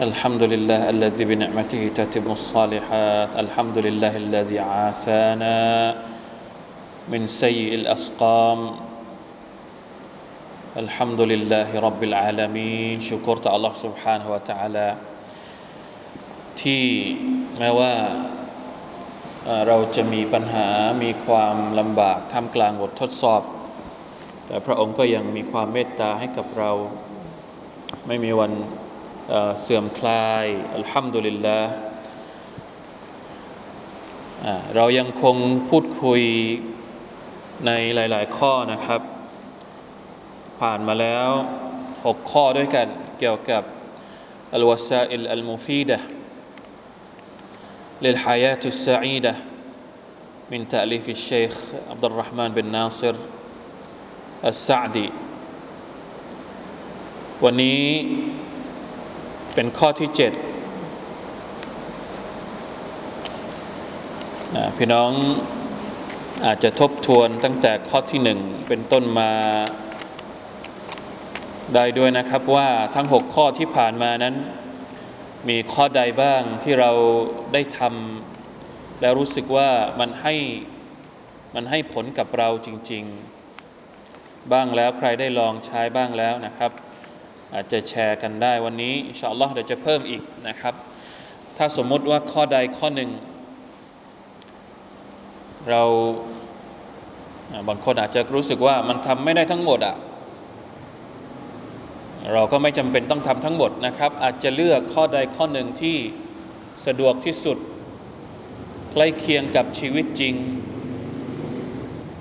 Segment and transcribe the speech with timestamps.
[0.00, 5.58] الحمد لله الذي بنعمته تتم الصالحات الحمد لله الذي عافانا
[7.12, 8.60] من سيء الأسقام
[10.76, 14.88] الحمد لله رب العالمين شكرت الله سبحانه وتعالى
[16.62, 16.84] ที่
[17.58, 17.92] แม้ว่า
[19.66, 20.68] เราจะมีปัญหา
[21.02, 23.42] มีความลำบากท่ามกลางบททดสอบ
[24.46, 26.70] แต่พระองค์ก็ยังมีความเมตตาให้กับเรา
[28.06, 28.52] ไม่มีวัน
[29.60, 31.72] เสื่อมคลายอัลฮัมดุลิลลาห์
[34.74, 35.36] เรายังคง
[35.70, 36.22] พูดคุย
[37.66, 39.00] ในหลาย ๆ ข้อนะครับ
[40.60, 41.28] ผ่านมาแล้ว
[41.80, 42.86] 6 ข้อด้วยกัน
[43.18, 43.62] เกี่ยวกับ
[44.54, 45.98] อัลวาซาอิลอัลมุฟีดะ
[48.02, 49.34] للحياة السعيدة
[50.52, 51.54] من تأليف الشيخ
[51.90, 53.14] عبد الرحمن بن ناصر
[54.50, 55.08] السعدي
[57.44, 57.84] วันนี้
[59.55, 60.33] เป็นข้อที่เจ็ด
[64.77, 65.11] พี่น้อง
[66.45, 69.31] อาจจะทบทวนตั้งแต่ข้อที่หนึ่งเป็นต้นมา
[71.75, 74.35] ได้ด้วยนะครับว่าทั้งหกข้อที่ผ่านมานั้น
[75.49, 76.91] มีข้อใดบ้างที่เรา
[77.53, 80.35] ได้ทำแล้วรู้สึกว่ามันให้
[81.55, 83.03] มันให้ผลกับเราจริง
[83.77, 86.71] ๆ บ้างแล้วใครได้ลองใช้บ้างแล้วนะครับ
[87.55, 90.73] อาจจะแชร์กันได้วันนี้อินชาอัลลอฮ์เดี๋ยวจะเพิ่มอีกนะครับ
[91.57, 93.09] ถ้าสมมุติว่าข้อใดข้อหนึ่ง
[95.69, 95.83] เรา
[97.67, 99.95] บางคนอาจจะรู้สึกว่ามันทำไม่ได้ทั้งหมดอะ่ะ
[102.33, 105.97] เราก็ไม่จำเป็นต้องทำทั้งหมดนะครับ อาจจะเลือกข้อใดข้อหนึ่งที่
[106.85, 107.57] สะดวกที่สุด
[108.93, 110.35] ใกล้เคียงกับชีวิตจริง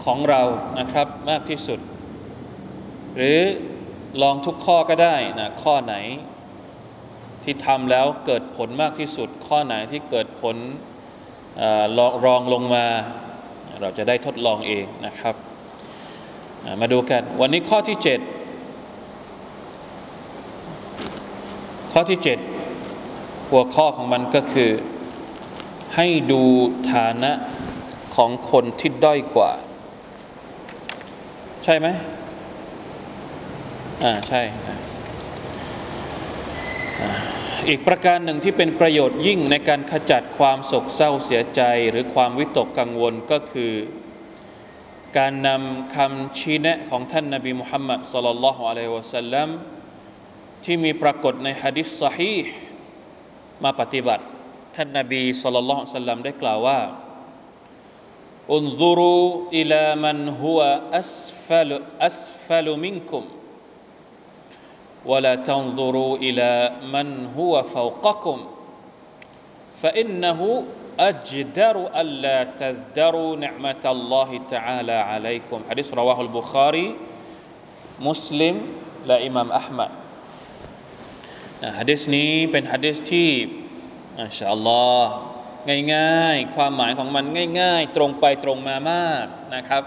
[0.05, 0.43] ของเรา
[0.79, 1.81] นะครับมากที่สุด
[3.17, 3.41] หรือ
[4.23, 5.95] ลองทุกข้อก็ได้นะข้อไหน
[7.45, 10.57] ที่ทำแล้วเกิดผลมากที่สุด ข้อไหนที่เกิดผล
[11.99, 12.87] รองรองลงมา
[13.81, 15.35] เราจะได้ทดลองเองนะครับ
[16.81, 18.07] มาดูกัน วันนี้ข้อที่ 7
[21.93, 22.19] ข้อที่
[22.85, 24.71] 7 หัวข้อของมันก็คือ
[25.97, 26.43] ให้ดู
[26.93, 27.33] ฐานะ
[28.17, 29.53] ของคนที่ด้อยกว่า
[31.65, 31.87] ใช่ไหม
[34.03, 34.43] อ่าใช่
[37.69, 41.61] อีกประการหนึ่งที่เป็นประโยชน์ยิ่งในการขจัดความโศกเศร้าเสียใจ
[41.91, 43.73] หรือความวิตกกังวลก็คือ
[45.19, 49.49] การนำคำชี้แนะของท่านนบีมุฮัมมัดสลลัลลอฮุอะลัยฮิวะสัลลัม
[50.65, 52.37] ที่มีปรากฏในฮะดิษสฮี
[53.65, 54.25] มาปฏิบัติ
[54.77, 56.81] ท่านนบีสลลัลลอฮุสัลลัมได้กล่าวว่า
[58.55, 59.17] อุนซูรู
[59.59, 61.13] อิลามันฮุวะอัส
[61.47, 61.71] ฟัล
[62.07, 63.25] อัสฟัลมินคุม
[65.06, 67.08] ولا تنظروا إلى من
[67.38, 68.38] هو فوقكم
[69.82, 70.64] فإنه
[71.00, 76.96] أجدر ألا تذدروا نعمة الله تعالى عليكم حديث رواه البخاري
[78.00, 78.56] مسلم
[79.06, 79.92] لا إمام أحمد
[81.80, 83.30] ฮะดิษนี้เป็นฮะดิษที่
[84.22, 85.14] อัลชาอัลลอฮ์
[85.96, 87.26] ง่ายๆ ความหมายของมัน
[87.62, 89.26] ง่าย ๆ ตรงไปตรงมามาก
[89.56, 89.84] นะครับ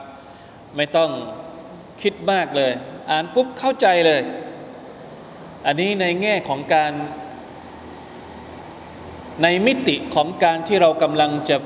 [0.76, 1.10] ไม่ต้อง
[2.02, 2.72] คิดมากเลย
[3.10, 4.20] อ่านปุ๊บเข้าใจเลย
[5.65, 6.93] อันนี้ในแง่ของการ
[9.43, 11.57] ในมิติของการที่เรากำลังจะ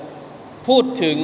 [0.67, 1.17] พูดถึง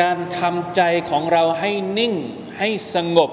[0.00, 2.14] การทำใจของเราให้นิ่ง
[2.58, 3.30] ให้สงบ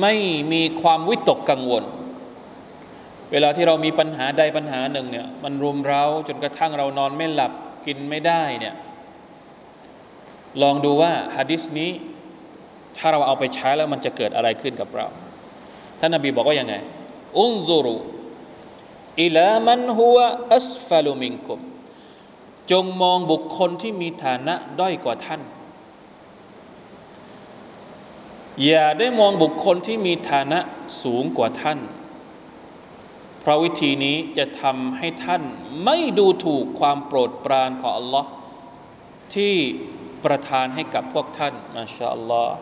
[0.00, 0.14] ไม่
[0.52, 1.84] มีความวิตกกังวล
[3.32, 7.52] เวลาที่เรามีปัญหาใดปัญหาหนึ่งเนี่ยมันรุมเราจนกระทั่งเรานอนไม่หลับ
[7.86, 8.74] กินไม่ได้เนี่ย
[10.62, 11.90] ลองดูว่าฮะดิษนี้
[12.96, 15.06] ถ้าเราเอาไปใช้แล้วมันจะเกิดอะไรขึ้นกับเรา
[15.98, 16.74] ท่านนบีบอกว่ายังไง
[17.38, 17.96] อุนซูรุ
[19.22, 20.18] อิลามันฮัว
[20.56, 21.60] อัสฟาลุมิงกุม
[22.70, 25.42] จงมองบุคคลที่มีฐานะด้อยกว่าท่าน
[28.64, 30.58] อย่าได้มองบุคคลที่มีฐานะ
[31.02, 31.78] สูงกว่าท่าน
[33.40, 35.42] เพราะวิธีนี้จะทำให้ท่าน
[35.84, 38.28] ไม่ดูถูกความโปรดปรานของอัลลอฮ์
[39.34, 39.54] ที่
[40.24, 42.56] ประทานให้กับพวกท่านมาชาอัลลอฮ์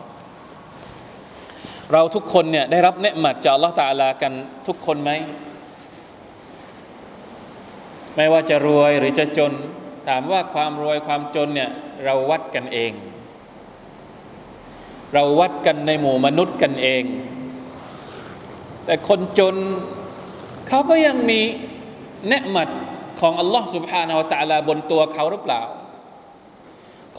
[1.93, 4.31] เราทุกคนเนี่ยได้รับเนืหมัดจากลอฮฺตาลากัน
[4.67, 5.11] ทุกคนไหม
[8.15, 9.51] ไม่ว่าจะรวยหรือจะจน
[10.07, 11.69] ถามว่าความรวยความจนเนี่ย
[12.05, 12.91] เราวัดกันเอง
[15.13, 17.03] เราวัดกันในหมู่มนุษย์กันเอง
[18.85, 19.55] แต่คนจน
[20.67, 21.41] เขาก็ยังมี
[22.27, 22.69] เนืหมัด
[23.19, 25.61] ของอัลลอฮฺสุบฮานาอัตะลาบนตัวเขาหรือเปล่า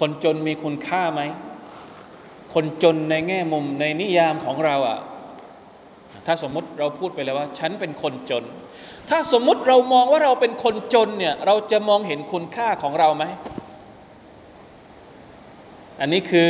[0.01, 1.21] คนจนมีคุณค่าไหม
[2.55, 4.99] คนจนในแง่มุมในนิยามของเราอะ
[6.27, 8.45] ถ้าสมมติเราพูดไปแล้วว่า ฉันเป็นคนจน
[9.11, 13.25] ถ้าสมมุติเรามองว่าเราเป็นคนจนเนี่ยเราจะมองเห็นคุณค่าของเราไหม
[16.01, 16.49] อันนี้คือ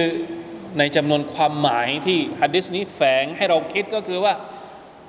[0.79, 4.35] ในจำนวนความหมายที่ฮัดดิสนี้แฝงให้เราคิดก็คือว่า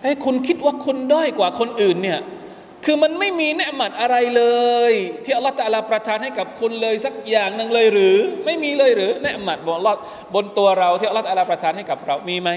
[0.02, 2.20] เฮ้ยคุณคิดว่าคุณด้อยกว่าคนอื่นเนี่ย
[2.86, 4.44] คือมันไม่มีเนืหมัดอะไรเล
[4.92, 4.94] ย
[5.26, 9.98] ที่อัลลอฮฺตะลาประทานให้กับคุณเลยสักอย่างหนึ่งเลยหรือ ไม่มีเลยหรือเนืหมัดบนอัลอฮ์
[10.36, 12.50] บนตัวเราที่อัลลอฮฺตะลาประทานให้กับเรามีไหม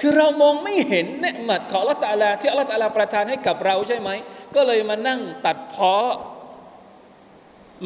[0.00, 4.10] คือเรามองไม่เห็นเนืหมัดของอัลลอฮฺตะลาที่อัลลอฮฺตะลาประทานให้กับเราใช่ไหม
[4.54, 5.96] ก็เลยมานั่งตัดพ้อ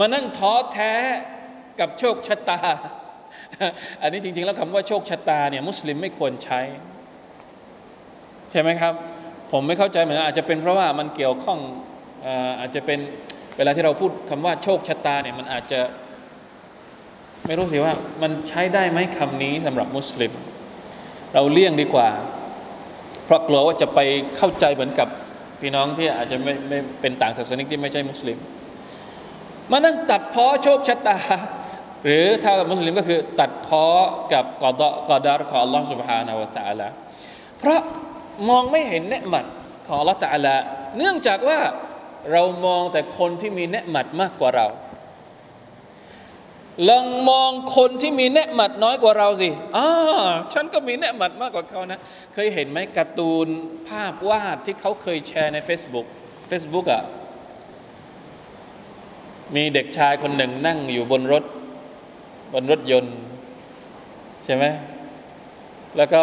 [0.01, 0.95] มานั่งท้อแท้
[1.81, 2.61] กับโชคชะตา
[4.03, 6.61] อันนี้จริง ๆ แล้วคำว่าโชคชะตาเนี่ยมุสลิมไม่ควรใช้
[8.51, 8.95] ใช่ไหมครับ
[9.52, 11.60] ผมไม่เข้าใจเหมือนกันอาจจะเป็นเพราะว่ามันเกี่ยวข้อง
[12.60, 13.00] อาจจะเป็น
[13.58, 15.80] เวลาที่เราพูดคำว่าโชคชะตาเนี่ยมันอาจจะ
[17.46, 20.32] ไม่รู้สิว่า มันใช้ได้ไหมคำนี้สำหรับมุสลิม
[21.34, 22.10] เราเลี่ยงดีกว่า
[23.26, 24.00] เพราะกลัวว่าจะไป
[24.38, 25.08] เข้าใจเหมือนกับ
[25.62, 28.38] พี่น้องที่อาจจะไม่ไม่เป็นต่างศาสนิกที่ไม่ใช่มุสลิม
[29.72, 31.18] มานั่งตัดพ้อโชคชะตา
[32.06, 33.86] หรือถ้ามุสลิมก็คือตัดพ้อ
[34.34, 36.88] กับกอดกอดารของ Allah سبحانه และ تعالى
[37.60, 37.82] เพราะ
[38.49, 39.45] มองไม่เห็นเนืหมัด
[39.87, 40.57] ของลลอฮฺตาลา
[40.97, 41.59] เนื่องจากว่า
[42.33, 44.67] เรามองแต่คนที่มีเนืหมัดมากกว่าเรา
[46.89, 49.89] ลองมองคนที่มีเนืหมัดน้อยกว่าเราสิอ่า
[50.53, 52.01] ฉันก็มีเนืหมัดมากกว่าเขานะ
[52.35, 53.47] เคยเห็นไหมการ์ตูน
[53.89, 56.07] ภาพวาดที่เขาเคยแชร์ใน Facebook
[56.51, 57.03] Facebook อะ่ะ
[59.57, 61.45] มีเด็กชายคนหนึ่งนั่งอยู่บนรถ
[62.55, 63.17] บนรถยนต์
[64.45, 64.65] ใช่ไหม
[65.97, 66.23] แล้วก็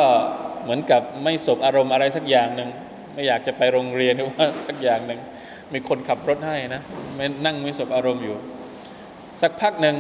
[0.66, 2.70] เหมือนกับไม่สบอารมณ์อะไรสักอย่างหนึ่ง
[3.14, 5.20] ไม่อยากจะไปโรงเรียนหรือว่าสักอย่างหนึ่ง
[5.74, 6.82] มีคนขับรถให้นะ
[7.16, 8.36] ไม่นั่งไม่สบอารมณ์อยู่
[9.42, 9.96] สักพักหนึ่ง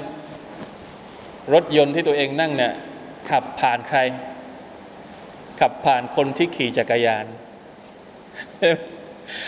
[1.53, 2.73] รถยนต์ที่ตัวเองนั่งเนี่ย
[3.29, 3.99] ขับผ่านใคร
[5.59, 7.25] ขับผ่านคนที่ขี่จักรยาน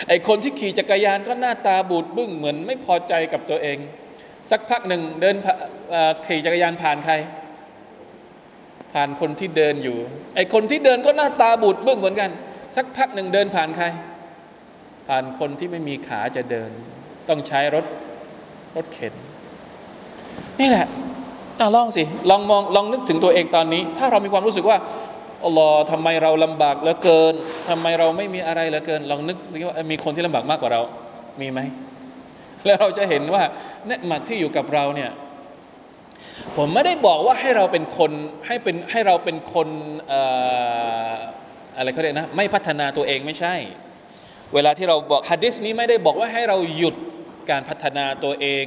[0.08, 3.78] ไอคนที่ขี่จักรยานก็หน้าตาบูดบึ้งเหมือนไม่พอใจกับตัวเอง
[4.50, 5.36] สักพักหนึ่งเดิน
[6.26, 7.14] ขี่จักรยานผ่านใคร
[8.98, 9.98] ผ่านคนที่เดินอยู่
[10.36, 12.30] ไอคนที่เดินก็หน้าตาบูดบึ้งเหมือนกัน
[12.76, 13.86] สักพักหนึ่งเดินผ่านใคร
[15.08, 16.70] ผ่านคนที่ไม่มีขาจะเดิน
[17.28, 17.84] ต้องใช้รถ
[18.76, 19.14] รถเข็น
[20.60, 20.86] นี่แหละ
[21.60, 24.78] อลองสิ ลองมองลองนึกถึงตัวเองตอนนี้ ถ้าเรามีความรู้สึกว่า
[25.44, 27.34] อัลลอฮ์ทำไมเราลำบากเหลือเกิน
[27.68, 30.82] ทำไมเราไม่มีอะไรเหลือเกิน ลองนึกสิว่ามีคนที่ลำบากมากกว่าเรา
[31.40, 31.60] มีไหม
[32.66, 33.42] แล้วเราจะเห็นว่า
[33.86, 35.10] เนืหมัดที่อยู่กับเราเนี่ย
[36.56, 38.12] ผมไม่ได้บอกว่าให้เราเป็นคน
[38.46, 39.68] ให้เป็นให้เราเป็นคน
[41.76, 43.54] อะไรเขาเรียกนะไม่พัฒนาตัวเองไม่ใช่
[44.54, 46.96] เวลาที่เราบอกฮัดดิสนี้ไม่ได้บอกว่าให้เราหยุด
[47.50, 48.64] การพัฒนาตัวเอง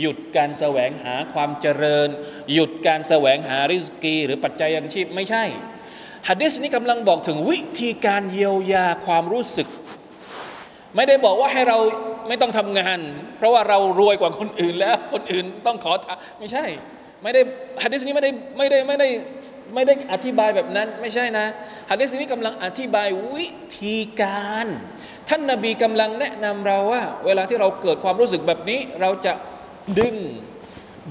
[0.00, 2.08] หยุดการแสวงหาความเจริญ
[2.52, 5.44] หยุดการแสวงหาริสกี หรือปัจจัยยังชีพไม่ใช่
[6.28, 9.68] ฮัดดิสนี้กำลังบอกถึงวิธีการเยียวยาความรู้สึก
[10.96, 11.78] ไม่ได้บอกว่าให้เรา
[12.28, 12.98] ไม่ต้องทำงาน
[13.36, 16.64] เพราะว่าเรารวยกว่าคนอื่นแล้ว คนอื่นต้องขอทานไม่ใช่
[17.22, 17.40] ไม่ได้
[17.82, 19.08] ฮัดดิสนี้ไม่ได้ไม่ได้ไม่ได้
[19.74, 21.46] ไม่ได้อธิบายแบบนั้นไม่ใช่นะ
[21.90, 23.48] ฮัดดิสนี้กำลังอธิบายวิ
[23.80, 24.66] ธีการ
[25.28, 29.32] ท่านนาบีกำลังแนะนำเราว่า เวลาที่เราเกิดความรู้สึกแบบนี้ เราจะ
[29.98, 30.14] ดึง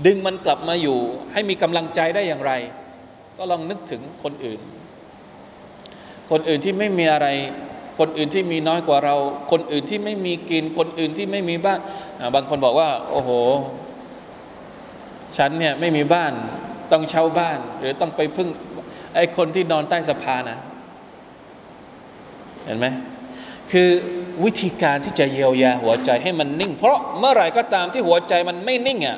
[0.05, 0.99] ดึงมันกลับมาอยู่
[1.33, 2.51] ให้มีกำลังใจได้อย่างไร
[3.37, 4.59] ก็ลองนึกถึงคนอื่น
[6.31, 7.27] คนอื่นที่ไม่มีอะไร
[7.99, 9.15] คนอื่นที่มีน้อยกว่าเรา
[9.51, 11.79] คนอื่นที่ไม่มีกิน คนอื่นที่ไม่มีบ้าน
[12.35, 13.29] บางคนบอกว่า โอ้โห
[15.37, 16.31] ฉันเนี่ยไม่มีบ้าน
[16.91, 18.49] ต้องเช่าบ้าน หรือต้องไปพึ่ง
[19.15, 20.59] ไอ้คนที่นอนใต้สะพานนะ
[22.65, 22.87] เห็นไหม
[23.71, 23.89] คือ
[24.43, 29.17] วิธีการที่จะเยียวยาหัวใจให้มันนิ่ง เพราะเมื่อไหร่ก็ตามที่หัวใจมันไม่นิ่งอะ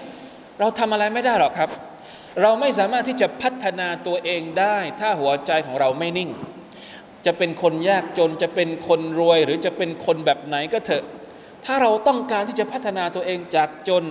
[0.60, 1.70] เราทำอะไรไม่ได้หรอกครับ
[2.42, 6.30] เราไม่สามารถที่จะพัฒนาตัวเองได้ ถ้าหัวใจของเราไม่นิ่ง
[7.28, 11.04] จะเป็นคนยากจนจะเป็นคนรวยหรือจะเป็นคนแบบไหนก็เถอะ
[11.66, 14.04] ถ้าเราต้องการที่จะพัฒนาตัวเองจากจน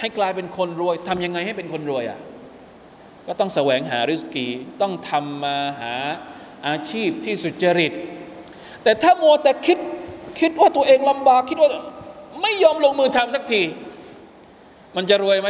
[0.00, 2.18] ให้กลายเป็นคนรวยทำยังไงให้เป็นคนรวยอะ
[3.26, 4.46] ก็ต้องแสวงหาริสกี
[4.80, 5.94] ต้องทำมาหา
[6.68, 7.92] อาชีพที่สุจริต
[8.82, 9.78] แต่ถ้ามัวแต่คิด
[10.40, 11.70] คิดว่าตัวเองลำบากคิดว่า
[12.42, 13.62] ไม่ยอมลงมือทำสักที
[14.96, 15.48] มันจะรวยไหม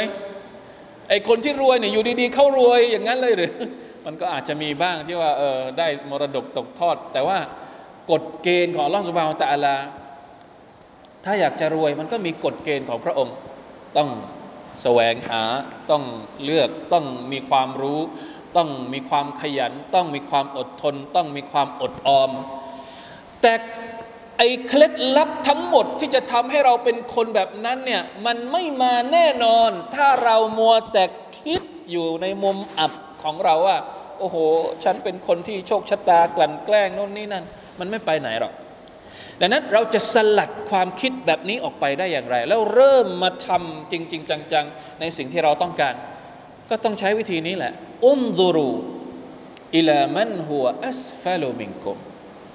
[1.09, 3.53] ไอคนที่รวยเนี่ยอยู่ดีๆ เขารวยอย่างนั้นเลยหรือ
[4.07, 7.39] มันก็อาจจะมีบ้างที่ว่าเออได้มรดกตกทอด แต่ว่า
[8.11, 9.77] กฎเกณฑ์ของล่องสุบาวตะอลา
[11.25, 13.35] ถ้าอยากจะรวยมันก็มีกฎเกณฑ์ของพระองค์
[13.97, 14.09] ต้อง
[14.83, 15.43] แสวงหา
[15.91, 16.03] ต้อง
[16.45, 18.01] เลือกต้องมีความรู้
[18.57, 22.31] ต้องมีความขยัน ต้องมีความอดทน ต้องมีความอดออม
[23.41, 23.53] แต่
[24.39, 31.05] ไอ้เคล็ดลับทั้งหมดที่จะทำให้เราเป็นคนแบบนั้นเนี่ยมันไม่มาแน่นอน ถ้าเรามัวแต่
[31.39, 33.79] คิดอยู่ในมุมอับ ของเราว่า
[34.19, 34.37] โอ้โห
[34.85, 37.45] ฉันเป็นคนที่โชคชะตากลั่นแกล้งโน่นนี่นั่น
[37.79, 38.53] มันไม่ไปไหนหรอก
[39.41, 45.95] ดังนั้นเราจะสลัดความคิดแบบนี้ออกไปได้อย่างไร แล้วเริ่มมาทำจริง ๆ จัง ๆ ในสิ่งที่เราต้องการ
[46.71, 47.73] ก็ต้องใช้วิธีนี้แหละ
[48.07, 48.71] อุนดูรู
[49.77, 51.99] อิลามันหัวอัสฟาลูมิงกุม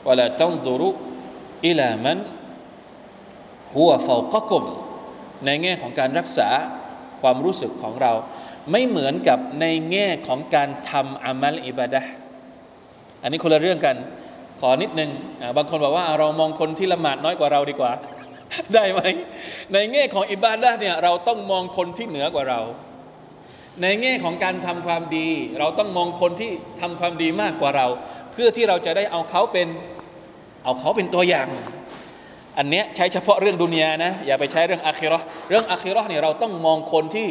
[0.08, 0.90] วลาตันดูรู
[1.68, 2.20] อิลามัน
[3.76, 4.64] หัวฟาวกกุม
[5.46, 6.50] ในแง่ของการรักษา
[7.22, 8.12] ความรู้สึกของเรา
[8.72, 12.02] ไม่เหมือนกับในแง่ของการทำอามัลอิบาดะ
[13.22, 13.96] อันนี้คนละเรื่องกัน
[14.60, 15.12] ขอนิดนึง
[15.58, 17.92] บางคนบอกว่าเรามองคนที่ละหมาดน้อยกว่าเราดีกว่า
[18.74, 19.00] ได้ไหม
[19.74, 22.62] ในแง่ของอิบาดะเนี่ยเราต้องมองคนที่เหนือกว่าเรา
[23.82, 25.30] ในแง่ของการทำความดี
[25.60, 27.88] เราต้องมองคนที่ทำความดีมากกว่าเรา
[28.32, 29.68] เพื่อที่เราจะได้เอาเขาเป็น
[30.64, 31.48] เอาเขาเป็นตัวอย่าง
[32.58, 35.20] อันเนี้ยใช้เฉพาะเรื่องดุนยานะอย่าไปใช้เรื่องอาคิรอ
[35.50, 37.28] เรื่องอาคิรอเนี่ยเราต้องมองคนที่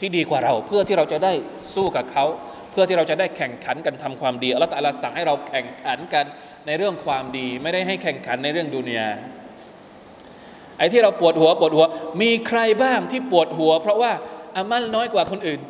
[0.00, 1.32] ที่ดีกว่าเรา เพื่อที่เราจะได้
[1.74, 2.24] สู้กับเขา
[2.70, 6.24] เพื่อที่เราจะได้แข่งขันกันทำความดีอัลลอฮฺสั่งให้เราแข่งขันกัน
[6.66, 9.08] ในเรื่องความดี ไม่ได้ให้แข่งขันในเรื่องดุนยา
[10.78, 11.86] ไอ้ที่เราปวดหัวปวดหัว
[12.22, 14.12] มีใครบ้างที่ปวดหัว เพราะว่า
[14.56, 15.60] อามัลน้อยกว่าคนอื่น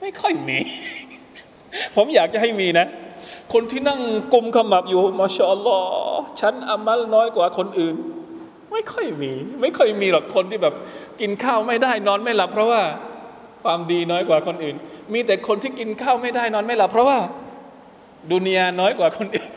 [0.00, 0.58] ไม่ค่อยมี
[1.96, 2.86] ผมอยากจะให้มีนะ
[3.52, 4.00] คนที่นั่ง
[4.32, 7.94] กุมขมับอยู่มาชอลลอฮ์ฉันอามัลน้อยกว่าคนอื่น
[8.72, 10.74] ไม่ค่อยมี ไม่ค่อยมีหรอกคนที่แบบ
[11.20, 12.82] กินข้าวไม่ได้นอนไม่หลับ เพราะว่า
[13.62, 14.76] ความดีน้อยกว่าคนอื่น
[15.12, 17.18] มีแต่คนที่กินข้าวไม่ได้นอนไม่หลับเพราะว่า
[18.32, 19.50] ดุนยาน้อยกว่าคนอื่น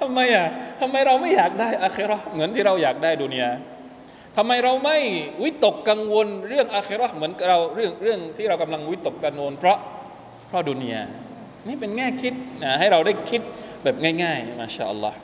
[0.00, 0.46] ทำไมอะ
[0.80, 3.50] ทำไมเราไม่อยากได้อาเครอเหมือนที่เราอยากได้ดุนยา
[4.36, 4.98] ทำไมเราไม่
[5.42, 9.78] วิตกกังวลเรื่องอาเครอเหมือนเราเรื่องเรื่องที่เรากำลังวิตกกังวลเพราะ
[10.48, 11.02] เพราะดุนยา
[11.68, 13.40] นี่เป็นแง่คิดนะให้เราได้คิด
[13.84, 15.18] แบบง่ายๆมาชาอัลลอฮ์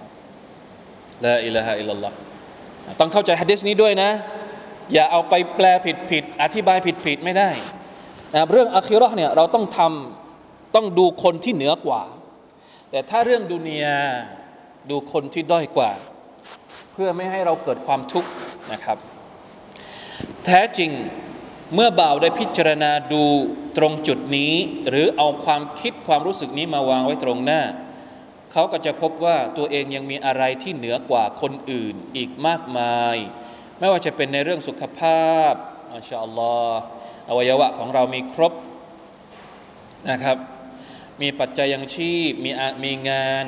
[1.25, 2.16] ละอิละฮะอิลลัลลอฮ์
[3.00, 4.11] ต้องเข้าใจฮะดิษนี้ด้วยนะ
[4.92, 7.50] อย่าเอาไปแปลผิดผิดอธิบายผิดผิดไม่ได้
[8.34, 12.02] นะเรื่องอะคิรอเนี่ยเราต้องทำต้องดูคนที่เหนือกว่า
[12.90, 13.87] แต่ถ้าเรื่องดุเนีย
[14.90, 15.92] ดูคนที่ด้อยกว่า
[16.92, 18.30] เพื่อไม่ให้เราเกิดความทุกข์
[18.72, 18.99] นะครับ
[20.44, 20.90] แท้จริง
[21.75, 23.25] เมื่อบ่าวได้พิจารณาดู
[23.76, 24.52] ตรงจุดนี้
[24.88, 27.62] หรือเอาความคิดความรู้สึกนี้มาวางไว้ตรงหน้า
[28.52, 33.16] เขาก็จะพบว่าตัวเองยังมีอะไรที่เหนือกว่าคนอื่นอีกมากมาย
[33.82, 35.52] ไม่ว่าจะเป็นในเรื่องสุขภาพ
[36.22, 36.80] อัลลอฮ์
[37.28, 38.52] อวัยวะของเรามีครบ
[40.10, 40.36] นะครับ
[41.22, 42.50] มีปัจจัยยังชีพมี
[42.84, 43.46] มีงาน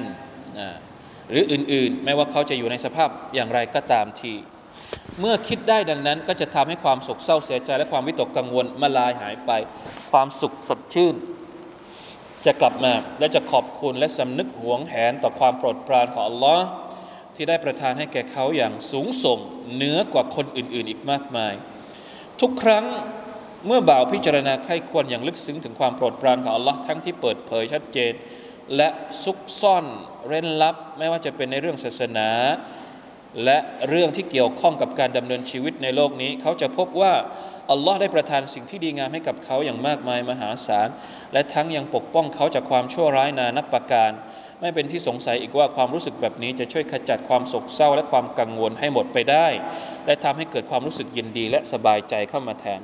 [1.30, 4.34] หรืออื่นๆ ไม่ว่าเขาจะอยู่ในสภาพอย่างไรก็ตามที
[5.20, 9.50] เมื่อคิดได้ดังนั้นก็จะทำให้ความโศกเศร้าเสียใจและความวิตกกังวลมาลายหายไป
[10.10, 11.14] ความสุขสดชื่น
[12.46, 16.64] จะกลับมาและจะขอบคุณและสำนึกหวงแหนต่อความโปรดปรานของอัลลอฮ์
[17.36, 19.38] ที่ได้ประทานให้แก่เขาอย่างสูงส่ง
[19.74, 21.54] เหนือกว่าคนอื่น ๆ อีกมากมาย
[22.40, 22.84] ทุกครั้ง
[23.66, 28.12] เมื่อบ่าวพิจารณาใครควรอย่างลึกซึ้งถึงความโปรดปรานของอัลลอฮ์ทั้งที่เปิดเผยชัดเจน
[28.76, 28.88] และ
[29.24, 29.84] ซุกซ่อน
[30.26, 32.28] เร้นลับ ไม่ว่าจะเป็นในเรื่องศาสนา
[33.44, 37.14] และเรื่องที่เกี่ยวข้องกับการดำเนินชีวิตในโลกนี้ เขาจะพบว่า
[37.70, 40.88] อัลลอฮ์ได้ประทานสิ่งที่ดีงามให้กับเขาอย่างมากมายมหาศาล
[41.32, 44.10] และทั้งยังปกป้องเขาจากความชั่วร้ายนานับประการ
[44.66, 49.46] ไม่เป็นที่สงสัยอีกว่าความรู้สึกแบบนี้จะช่วยขจัดความโศกเศร้าและความกังวลให้หมดไปได้
[50.06, 52.80] และทำให้เกิดความรู้สึกยินดีและสบายใจเข้ามาแทน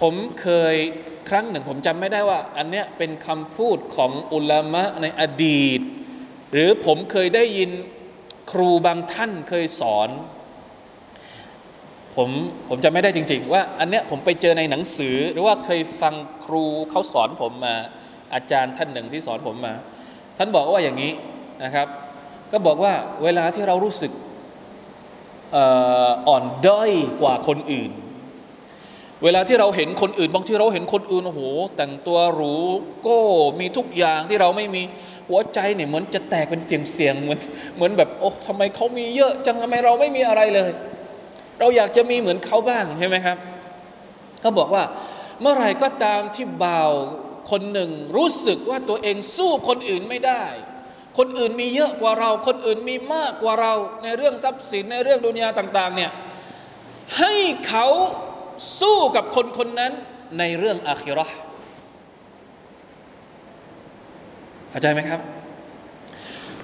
[0.00, 0.76] ผมเคย
[1.28, 5.80] ครั้งหนึ่งผมจำไม่ได้ว่า อันเนี้ยเป็นคำพูดของอุลามะในอดีต
[6.52, 7.70] หรือผมเคยได้ยิน
[8.52, 10.08] ครูบางท่านเคยสอน
[12.16, 12.28] ผม
[12.68, 17.76] ผมจำไม่ได้จริง ๆ ว่าอันเนี้ยผมไปเจอในหนังสือ หรือว่าเคยฟังครูเขาสอนผมมา
[18.34, 19.74] อาจารย์ท่านหนึ่งที่สอนผมมา
[20.42, 21.12] ท่านบอกว่าอย่างนี้
[21.64, 21.86] นะครับ
[22.52, 24.12] ก็บอกว่าเวลาที่เรารู้สึก
[26.28, 27.90] อ่อนด้อยกว่าคนอื่น
[29.24, 31.40] เวลาที่เราเห็นคนอื่น บางทีเราเห็นคนอื่นโอ้โห
[31.76, 32.54] แต่งตัวหรู
[33.02, 33.20] โก้
[33.60, 34.82] มีทุกอย่างที่เราไม่มี
[35.28, 37.38] หัวใจเนี่ยเหมือนจะแตกเป็นเสียงเสียงเหมือน
[37.76, 40.70] เหมือนแบบโอ้ทำไมเขามีเยอะจังทำไมเราไม่มีอะไรเลย
[41.60, 43.36] เราอยากจะมีเหมือนเขาบ้างใช่ไหมครับ
[44.40, 44.82] เขาบอกว่า
[45.40, 46.92] เมื่อไรก็ตามที่บ่าว
[47.50, 50.44] คนหนึ่งรู้สึกว่าตัวเองสู้คนอื่นไม่ได้
[51.18, 56.10] คนอื่นมีเยอะกว่าเรา คนอื่นมีมากกว่าเราในเรื่องทรัพย์สินในเรื่องดุนยาต่าง ๆ เนี่ย
[57.18, 57.34] ให้
[57.68, 57.86] เขา
[58.80, 59.92] สู้กับคนคนนั้น
[60.38, 61.26] ในเรื่องอาคิรอ
[64.70, 65.20] เข้าใจไหมครับ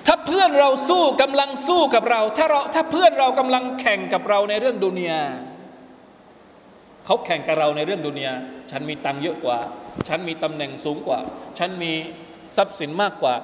[0.07, 5.23] ถ้าเพื่อนเราสู้กำลังสู้กับเรา ถ้าเราถ้าเพื่อนเรากำลังแข่งกับเราในเรื่องดุนยา
[7.07, 8.35] เขาแข่งกับเราในเรื่องดุนยา
[8.71, 9.59] ฉันมีตังค์เยอะกว่า
[10.09, 11.19] ฉันมีตำแหน่งสูงกว่า
[11.59, 11.93] ฉันมี
[12.57, 13.35] ทรัพย์สินมากกว่า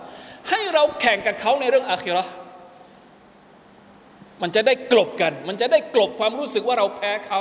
[0.50, 2.25] ให้เราแข่งกับเขาในเรื่องอาคิรอ
[4.42, 7.40] มันจะได้กลบกัน มันจะได้กลบความรู้สึกว่าเราแพ้เขา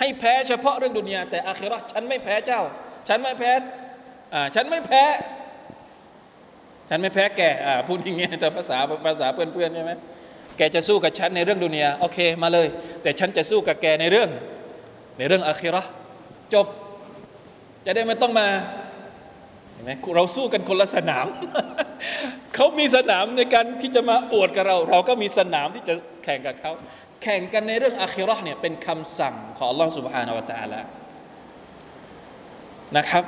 [0.00, 2.62] ให้แพ้เฉพาะเรื่องดุนยาแต่อาคิรอฉันไม่แพ้เจ้า
[3.08, 3.52] ฉันไม่แพ้
[4.34, 5.02] อ่าฉันไม่แพ้
[6.88, 9.92] ฉันไม่แพ้แกอ่าพูดอย่างเงี้ยแต่ภาษาภาษาเพื่อนๆใช่ไหม
[10.56, 12.68] แกจะสู้กับฉันในเรื่องดุนยาโอเคมาเลย
[13.02, 14.30] แต่ฉันจะสู้กับแกในเรื่อง
[15.18, 15.82] ในเรื่องอาคิรอ
[16.54, 16.66] จบ
[17.86, 18.48] จะได้ไม่ต้องมา
[19.72, 21.26] เห็นไหมเราสู้กันคนละสนาม
[22.54, 25.94] เขามีสนามในการที่จะมาอวดกับเรา เราก็มีสนามที่จะ
[26.24, 26.72] แข่งกับเขา
[27.22, 30.80] แข่งกันในเรื่องอาคิรอเนี่ยเป็นคำสั่งของอัลลอฮฺสุบฮานาวะตาละ
[32.96, 33.24] นะครับ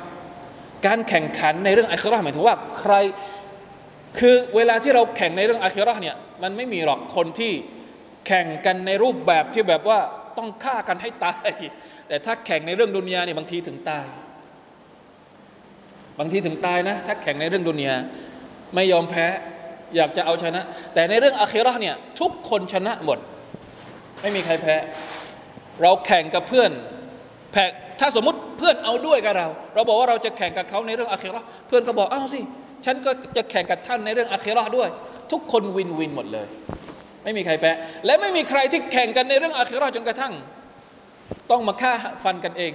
[0.87, 2.95] การแข่งขันในเรื่องอาคิรอหมายถึงว่าใคร
[4.18, 7.52] คือเวลาที่เราแข่งในเรื่องอาคิรอเนี่ยมันไม่มีหรอกคนที่
[8.26, 10.00] แข่งกันในรูปแบบที่แบบว่า
[10.38, 11.50] ต้องฆ่ากันให้ตาย
[12.09, 14.07] แต่ถ้าแข่งในเรื่องดุนยาเนี่ยบางทีถึงตาย
[16.18, 17.95] บางทีถึงตายนะ ถ้าแข่งในเรื่องดุนยา
[18.75, 19.26] ไม่ยอมแพ้
[19.97, 20.62] อยากจะเอาชนะ
[20.95, 23.18] แต่ในเรื่องอาคิรอเนี่ยทุกคนชนะหมด
[24.23, 24.76] ไม่มีใครแพ้
[25.83, 26.70] เราแข่งกับเพื่อน
[27.53, 27.64] แพ้
[28.01, 32.40] ถ้าสมมติเพื่อนเอาด้วยกับเรา เราบอกว่าเราจะแข่งกับเขาในเรื่องอาคิรอเพื่อนก็บอกเอาสิ
[32.85, 34.88] ฉันก็จะแข่งกับท่านในเรื่องอาคิรอด้วย
[35.33, 36.46] ทุกคนวินวินหมดเลย
[37.29, 37.73] ไม่มีใครแพ้
[38.07, 40.33] และไม่มีใครที่แข่งกันในเรื่องอาคิรอจนกระทั่ง
[41.51, 41.93] ต้องมาฆ่า
[42.25, 42.73] ฟันกันเอง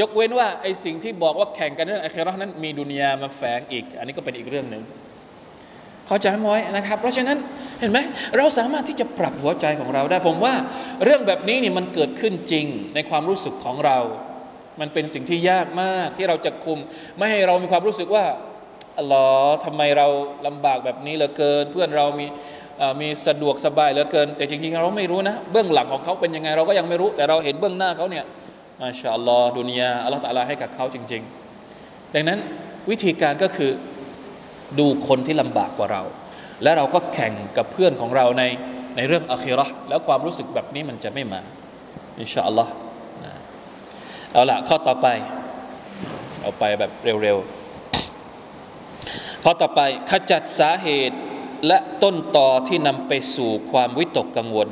[0.00, 4.82] ยกเว้นว่าไอ้สิ่งที่บอกว่าแข่งกันเรื่องอาคิรอนั้น มีดุนยามาแฝงอีก อันนี้ก็เป็นอีกเรื่องหนึ่ง
[6.06, 7.38] เข้าใจไหมนะครับ เพราะฉะนั้น
[7.80, 7.98] เห็นไหม
[8.36, 10.54] เราสามารถที่จะปรับหัวใจของเราได้ผมว่า
[11.04, 13.98] เรื่องแบบนี้นี่มันเกิดขึ้นจริงในความรู้สึกของเรา
[14.80, 16.78] มันเป็นสิ่งที่ยากมากที่เราจะคุม
[17.18, 18.24] ไม่ให้เรามีความรู้สึกว่า
[18.98, 19.26] อัลลอ
[19.64, 20.06] ทำไมเรา
[20.46, 22.26] ลำบากแบบนี้เหลือเกิน เพื่อนเรามี
[23.00, 28.24] มีสะดวกสบายเหลือเกิน แต่จริงๆเราไม่รู้นะ เบื้องหลังของเขาเป็นยังไงเราก็ยังไม่รู้ แต่เราเห็นเบื้องหน้าเขาเนี่ย
[28.80, 31.22] มาชาอัลลอฮ์ดุนยาอัลลอฮ์ตะลาให้กับเขาจริง
[31.68, 32.38] ๆ ดังนั้น
[32.90, 33.70] วิธีการก็คือ
[34.78, 36.02] ดูคนที่ลำบากกว่าเรา
[36.62, 38.42] และเราก็แข่งกับเพื่อนของเราใน
[38.96, 41.40] ในเรื่องอัคีรอแล้วความรู้สึกแบบนี้มันจะไม่มา
[42.20, 42.72] อินชาอัลลอฮ์
[44.32, 45.06] เอาละข้อต่อไป
[46.40, 46.90] เอาไปแบบ
[47.22, 51.18] เร็วๆข้อต่อไปขจัดสาเหตุ
[51.66, 54.68] และต้นต่อที่นำไปสู่ความวิตกกังวล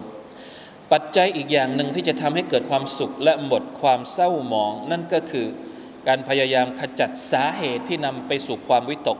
[0.92, 5.46] ปัจจัยอีกอย่างหนึ่งที่จะทำให้เกิดความสุขและหมดความเศร้าหมอง นั่นก็คือ
[6.06, 9.18] การพยายามขจัดสาเหตุที่นำไปสู่ความวิตก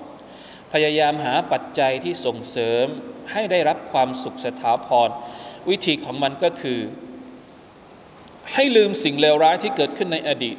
[0.72, 2.86] พยายามหาปัจจัยที่ส่งเสริม
[3.32, 5.08] ให้ได้รับความสุขสถาพร
[5.70, 6.80] วิธีของมันก็คือ
[8.54, 10.56] ให้ลืมสิ่งเลวร้ายที่เกิดขึ้นในอดีต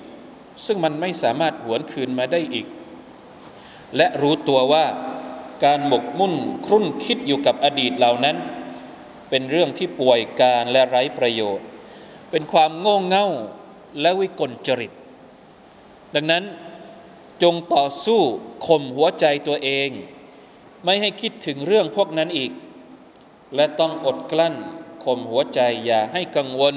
[0.66, 2.68] ซึ่งมันไม่สามารถหวนคืนมาได้อีก
[3.98, 4.86] และรู้ตัวว่า
[5.66, 8.38] การหมกมุ่นครุ่นคิดอยู่กับอดีตเหล่านั้น
[9.30, 11.66] เป็นเรื่องที่ป่วยการและไร้ประโยชน์
[12.32, 13.28] เป็นความโง่เง่า
[14.02, 14.92] และวิกลจริต
[16.16, 16.44] ดังนั้น
[17.44, 18.22] จงต่อสู้
[18.68, 19.90] ข่มหัวใจตัวเอง
[20.84, 22.52] ไม่ให้คิดถึงเรื่องพวกนั้นอีก
[23.56, 24.56] และต้องอดกลั้น
[25.04, 26.76] ข่มหัวใจอย่าให้กังวล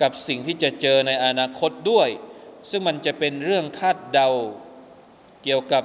[0.00, 2.08] กับสิ่งที่จะเจอในอนาคตด้วย
[2.70, 4.28] ซึ่งมันจะเป็นเรื่องคาดเดา
[5.44, 5.84] เกี่ยวกับ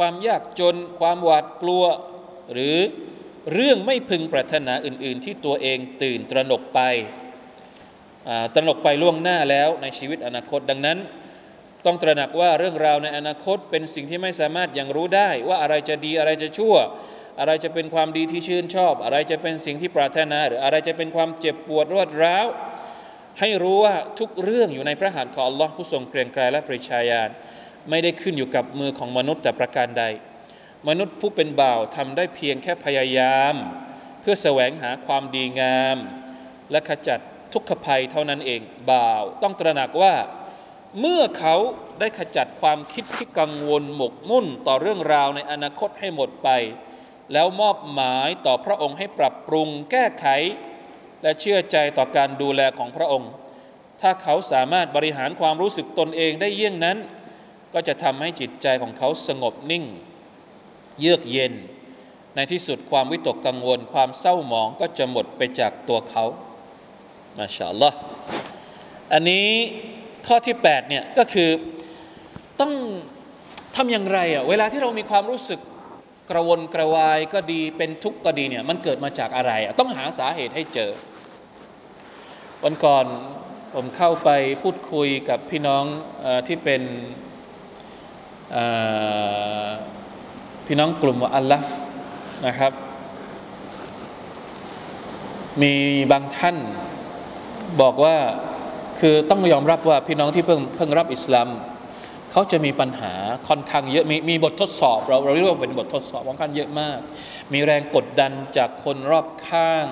[0.00, 1.84] ความยากจน ความหวาดกลัว
[2.52, 2.76] หรือ
[3.54, 6.80] เรื่องไม่พึงปรารถนาอื่น ๆ ที่ตัวเองตื่นตระหนกไป
[8.54, 10.98] ตระหนกไปล่วงหน้าแล้วในชีวิตอนาคตดังนั้น
[11.86, 16.76] ต้องตระหนักว่าเรื่องราวในอนาคตเป็นสิ่งที่ไม่สามารถยังรู้ได้ ว่าอะไรจะดีอะไรจะชั่ว
[17.40, 22.46] อะไรจะเป็นความดีที่ชื่นชอบ อะไรจะเป็นสิ่งที่ปรารถนา หรืออะไรจะเป็นความเจ็บปวดรวดร้าว
[23.40, 27.30] ให้รู้ว่าทุกเรื่องอยู่ในพระหัตถ์ของอัลลอฮ์ผู้ทรงเกรียงไกรและปริชายาน
[27.90, 30.04] ไม่ได้ขึ้นอยู่กับมือของมนุษย์แต่ประการใด
[30.88, 33.54] มนุษย์ผู้เป็นบ่าวทำได้เพียงแค่พยายาม
[34.20, 35.96] เพื่อแสวงหาความดีงาม
[36.70, 37.20] และขจัด
[37.52, 40.14] ทุกขภัยเท่านั้นเองบ่าว ต้องตระหนักว่า
[41.00, 41.56] เมื่อเขา
[42.00, 46.48] ได้ขจัดความคิดที่กังวลหมกมุ่นต่อเรื่องราวในอนาคตให้หมดไป
[47.32, 50.26] แล้วมอบหมายต่อพระองค์ให้ปรับปรุงแก้ไข
[51.22, 53.30] และเชื่อใจต่อการดูแลของพระองค์
[54.00, 56.96] ถ้าเขาสามารถบริหารความรู้สึกตนเองได้เยี่ยงนั้น
[57.74, 59.84] ก็จะทำให้จิตใจของเขาสงบนิ่ง
[61.00, 61.52] เยือกเย็น
[62.36, 66.24] ในที่สุดความวิตกกังวล ความเศร้าหมองก็จะหมดไปจากตัวเขา
[67.38, 67.96] มาชาอัลลอฮ์
[69.12, 69.48] อันนี้
[70.26, 71.50] ข้อที่8เนี่ยก็คือ
[72.60, 72.72] ต้อง
[73.76, 75.60] ทำอย่างไรอะเวลาที่เรามีความรู้สึก
[76.30, 80.90] กระวนกระวายก็ดีเป็นทุกข์ก็ดีเนี่ยมันเกิดมาจากอะไรอะต้องหาสาเหตุให้เจอ
[82.64, 83.04] วันก่อน
[83.74, 84.30] ผมเข้าไป
[84.62, 85.84] พูดคุยกับพี่น้อง
[86.24, 86.82] อที่เป็น
[90.66, 91.68] พี่น้องกลุ่มอัลลัฟ
[92.46, 92.72] นะครับ
[95.62, 95.74] มี
[96.12, 96.56] บางท่าน
[97.80, 98.16] บอกว่า
[99.00, 101.48] คือต้องยอมรับว่าพี่น้องที่เพิ่งเพิ่งรับอิสลาม
[102.32, 103.12] เขาจะมีปัญหา
[103.48, 106.98] ค่อนข้างเยอะมีมีบททดสอบ เราเราเรียกว่าเป็นบททดสอบค่อนข้างเยอะมาก
[107.52, 109.86] มีแรงกดดันจากคนรอบข้าง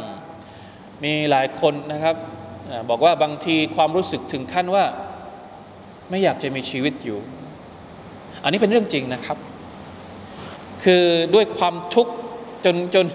[1.05, 2.17] มีหลายคนนะครับ
[2.91, 4.85] บอกว่าบางทีความรู้สึกถึงขั้นว่า
[6.11, 7.21] ไม่อยากจะมีชีวิตอยู่
[8.49, 9.39] อันนี้เป็นเรื่องจริงนะครับ
[10.85, 12.13] คือด้วยความทุกข์
[12.65, 13.07] จนจน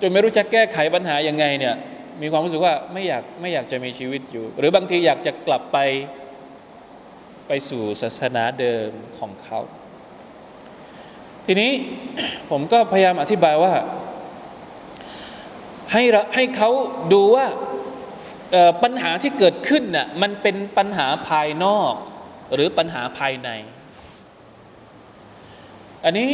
[0.00, 1.74] จนไม่รู้จะแก้ไขปัญหายังไงเนี่ย
[2.22, 5.78] มีความรู้สึกว่าไม่อยากไม่อยากจะมีชีวิตอยู่ หรือบางทีอยากจะกลับไป
[7.48, 9.58] ไปสู่ศาสนาเดิมของเขา
[11.46, 11.70] ทีนี้
[12.50, 13.72] ผมก็พยายามอธิบายว่า
[15.92, 16.02] ให้
[16.34, 16.70] ให้เขา
[17.12, 17.46] ดูว่า
[18.82, 21.92] ปัญหาที่เกิดขึ้นน่ะมันเป็นปัญหาภายนอก
[22.54, 23.50] หรือปัญหาภายใน
[26.04, 26.30] อันนี้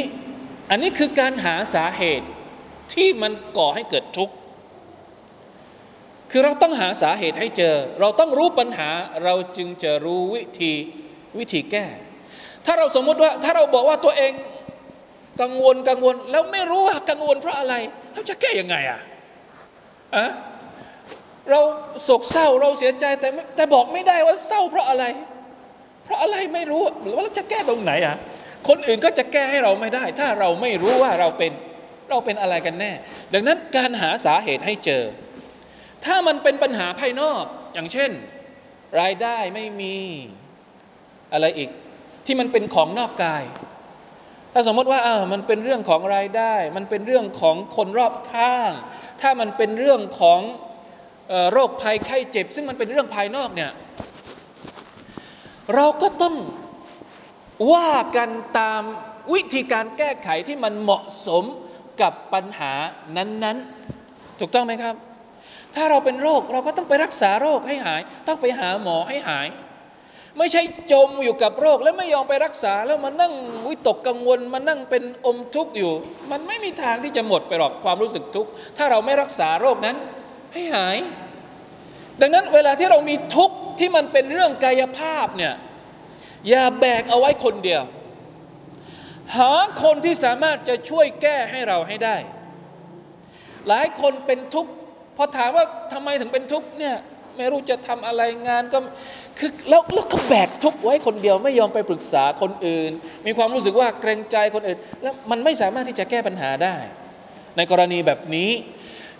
[0.70, 2.26] อันนี้คือการหาสาเหตุ
[2.94, 4.34] ที่มันก่อให้เกิดทุกข์
[6.30, 8.90] คือเราต้องหาสาเหตุให้เจอ เราต้องรู้ปัญหา
[9.24, 10.72] เราจึงจะรู้วิธี
[11.38, 11.84] วิธีแก้
[12.64, 14.32] ถ้าเราสมมุติว่าถ้าเราบอกว่าตัวเอง
[15.40, 17.74] กังวลกังวล แล้วไม่รู้ว่ากังวลเพราะอะไร
[18.12, 19.00] เราจะแก้ยังไงอะ
[20.16, 20.26] อะ
[21.50, 21.60] เรา
[22.02, 25.04] โศกเศร้าเราเสียใจแต่แต่บอกไม่ได้ว่าเศร้าเพราะอะไร
[26.04, 28.16] เพราะอะไรไม่รู้หรือว่าเราจะแก้ตรงไหนอะ
[28.68, 31.52] คนอื่นก็จะแก้ให้เราไม่ได้ ถ้าเราไม่รู้ว่าเราเป็น
[32.10, 32.92] เราเป็นอะไรกันแน่
[33.32, 35.02] ดังนั้นการหาสาเหตุให้เจอ
[36.04, 38.10] ถ้ามันเป็นปัญหาภายนอกอย่างเช่น
[39.00, 39.96] รายได้ไม่มี
[41.32, 41.70] อะไรอีก
[42.26, 43.44] ที่มันเป็นของนอกกาย
[44.52, 48.70] ถ้าสมมติว่าอ่ามันเป็นเรื่องของรายได้ มันเป็นเรื่องของคนรอบข้าง
[49.20, 50.40] ถ้ามันเป็นเรื่องของ
[51.52, 53.70] โรคภัยไข้เจ็บ ซึ่งมันเป็นเรื่องภายนอกเนี่ย
[55.74, 56.34] เราก็ต้อง
[57.72, 58.82] ว่ากันตาม
[59.34, 61.44] วิธีการแก้ไขที่มันเหมาะสม
[62.00, 62.72] กับปัญหา
[63.16, 64.94] นั้นๆ ถูกต้องไหมครับ
[65.74, 69.48] ถ้าเราเป็นโรคเราก็ต้องไปรักษาโรคให้หาย ต้องไปหาหมอให้หาย
[70.38, 73.32] ไม่ใช่จมอยู่กับโรคแล้วไม่ยอมไปรักษาแล้วมานั่ง
[73.68, 75.92] วิตกกังวลมานั่งเป็นอมทุกข์อยู่
[76.30, 79.96] มันไม่มีทางที่จะหมดไปหรอกความรู้สึกทุกข์ถ้าเราไม่รักษาโรคนั้น
[80.54, 80.96] ให้หาย
[82.20, 85.54] ดังนั้นเวลาที่เรามีทุกข์ที่มันเป็นเรื่องกายภาพเนี่ย
[86.48, 87.82] อย่าแบกเอาไว้คนเดียว
[89.36, 92.16] หาคนที่สามารถจะช่วยแก้ให้เราให้ได้
[93.68, 94.70] หลายคนเป็นทุกข์
[95.16, 96.96] พอถามว่าทำไมถึงเป็นทุกข์เนี่ย
[97.36, 98.78] ไม่รู้จะทำอะไรงานก็
[99.38, 102.90] คือแล้วแล้วก็แบกทุกข์ไว้คนเดียวไม่ยอมไปปรึกษาคนอื่น
[103.26, 106.76] มีความรู้สึกว่าเกรงใจคนอื่น แล้วมันไม่สามารถที่จะแก้ปัญหาได้
[107.56, 108.50] ในกรณีแบบนี้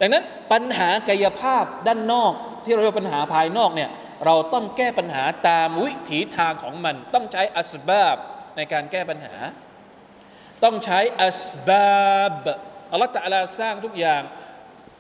[0.01, 2.33] ดังนั้นปัญหากายภาพด้านนอก
[2.65, 3.91] ที่เราเรียกปัญหาภายนอกเนี่ย
[4.25, 8.17] เราต้องแก้ปัญหาตามวิถีทางของมัน ต้องใช้อัสบาบ
[8.57, 9.35] ในการแก้ปัญหา
[10.65, 12.45] ต้องใช้อัสบาบ
[12.93, 14.23] อัลลอฮฺตะลาสร้างทุกอย่าง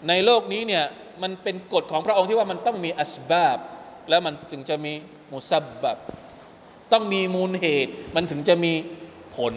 [0.09, 0.85] ในโลกนี้เนี่ย
[1.22, 3.59] มันเป็นกฎของพระองค์ที่ว่ามันต้องมีอัสบาบ
[4.09, 4.92] แล้วมันถึงจะมี
[5.33, 5.98] มุซับบับ
[6.92, 8.72] ต้องมีมูลเหตุ มันถึงจะมี
[9.37, 9.52] ผล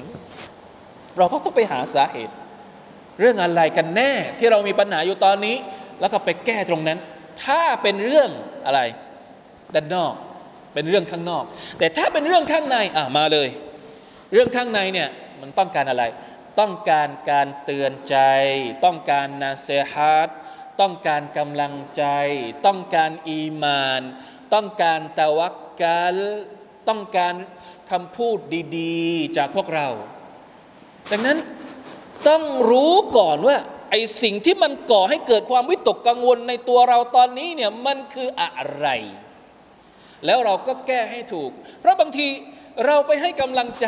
[1.17, 2.33] เราก็ต้องไปหาสาเหตุ
[3.19, 5.55] เรื่องอะไรกันแน่ที่เรามีปัญหาอยู่ตอนนี้
[5.99, 6.99] แล้วก็ไปแก้ตรงนั้น
[7.43, 8.29] ถ้าเป็นเรื่อง
[8.65, 8.81] อะไร
[9.75, 10.13] ด้านนอก
[10.73, 11.43] เป็นเรื่องข้างนอก
[11.79, 13.49] แต่ถ้าเป็นเรื่องข้างในอะมาเลย
[14.33, 15.09] เรื่องข้างในเนี่ย
[15.41, 16.03] มันต้องการอะไร
[16.59, 18.17] ต้องการการเตือนใจ
[18.85, 20.29] ต้องการนาเซฮัต
[20.81, 22.05] ต้องการกำลังใจ
[22.65, 24.01] ต้องการอีมาน
[24.53, 26.15] ต้องการตะวักกาล
[26.89, 27.33] ต้องการ
[27.91, 28.37] คำพูด
[28.77, 29.87] ดีๆ จากพวกเรา
[31.11, 31.37] ดังนั้น
[32.27, 33.57] ต้องรู้ก่อนว่า
[33.89, 38.87] ไอสิ่งที่มันก่อให้เกิดความวิตกกังวลในตัวเราตอนนี้เนี่ยมันคืออะไร
[40.25, 42.27] แล้วเราก็แก้ให้ถูก เพราะบางที
[42.85, 43.87] เราไปให้กำลังใจ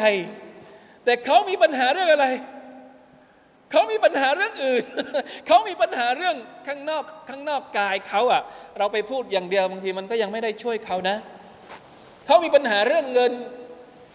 [1.05, 2.27] แต่เขามีปัญหาเรื่องอะไร
[3.71, 4.83] เขามีปัญหาเรื่องอื่น
[5.47, 6.35] เขามีปัญหาเรื่อง
[6.67, 8.41] ข้างนอกข้างนอกกายเขาอะ
[8.77, 11.17] เราไปพูดอย่างเดียวบางทีมันก็ยังไม่ได้ช่วยเขานะ
[12.25, 13.31] เขามีปัญหาเรื่องเงิน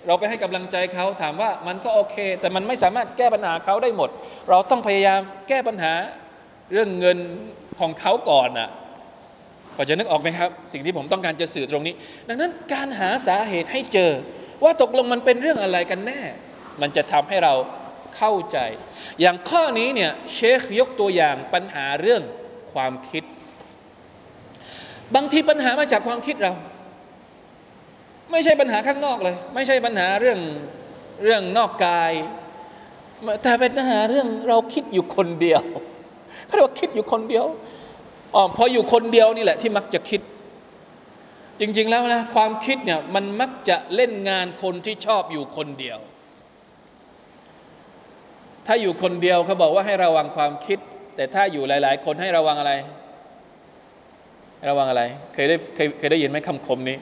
[0.07, 4.11] เราไปให้กำลังใจเขาถามว่ามันก็โอเค แต่มันไม่สามารถแก้ปัญหาเขาได้หมด
[4.48, 5.92] เราต้องพยายามแก้ปัญหา
[6.72, 7.18] เรื่องเงิน
[7.81, 8.68] ของเขาก่อนอะ
[9.76, 11.94] พอจะนึกออกไหมครับ สิ่งที่ผมต้องการจะสื่อตรงนี้
[12.28, 14.12] ดังนั้นการหาสาเหตุให้เจอ
[14.64, 16.20] ว่าตกลงมันเป็นเรื่องอะไรกันแน่
[16.80, 17.54] มันจะทำให้เรา
[18.16, 18.58] เข้าใจ
[19.20, 22.22] อย่างข้อนี้เนี่ยเชคยกตัวอย่างปัญหาเรื่อง
[22.72, 23.24] ความคิด
[25.14, 26.52] บางทีปัญหามาจากความคิดเรา
[28.30, 30.38] ไม่ใช่ปัญหาข้างนอกเลย ไม่ใช่ปัญหาเรื่อง
[31.24, 32.12] เรื่องนอกกาย
[33.42, 35.62] แต่เป็นปัญหาเรื่องเราคิดอยู่คนเดียว
[36.46, 37.44] เขาเรียกว่าคิดอยู่คนเดียว
[38.34, 40.20] อ๋อพออยู่คนเดียวนี่แหละที่มักจะคิด
[41.60, 45.98] จริง ๆแล้วนะความคิดเนี่ยมันมักจะเล่นงานคนที่ชอบอยู่คนเดียว
[48.66, 50.78] ถ้าอยู่คนเดียวเขาบอกว่าให้ระวังความคิด
[51.16, 52.72] แต่ถ้าอยู่หลาย ๆ คนให้ระวังอะไร
[54.68, 56.96] ระวังอะไร เคยได้เคยเคยได้ยินไหมคำคมนี้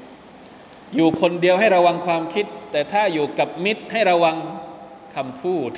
[0.97, 4.37] อยู่คนเดียวให้ระวังความคิด แต่ถ้าอยู่กับมิตรให้ระวัง
[5.15, 5.71] คำพูด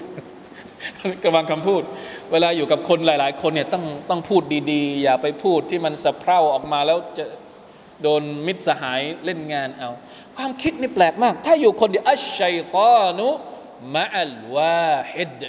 [1.27, 1.83] ระวังคำพูด
[2.33, 7.25] เวลาอยู่กับคนหลาย ๆ คนเนี่ยต้องต้องพูดดีๆ อย่าไปพูดที่มันสะเพร่าออกมาแล้วจะ
[8.03, 9.91] โดนมิตรสหายเล่นงานเอา
[10.37, 13.29] ความคิดนี่แปลกมาก ถ้าอยู่คนเดียวอัชชัยตอนุ
[13.95, 15.41] มะอัลวาฮิด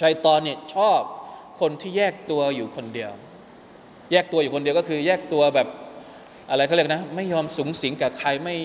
[0.00, 1.00] ชัยตอนเนี่ยชอบ
[1.60, 3.12] คนที่แยกตัวอยู่คนเดียว
[4.12, 5.68] แยกตัวอยู่คนเดียวก็คือแยกตัวแบบ
[6.50, 8.56] อะไรเขาเรียกนะ ไม่ยอมสูงสิงกับใครไม่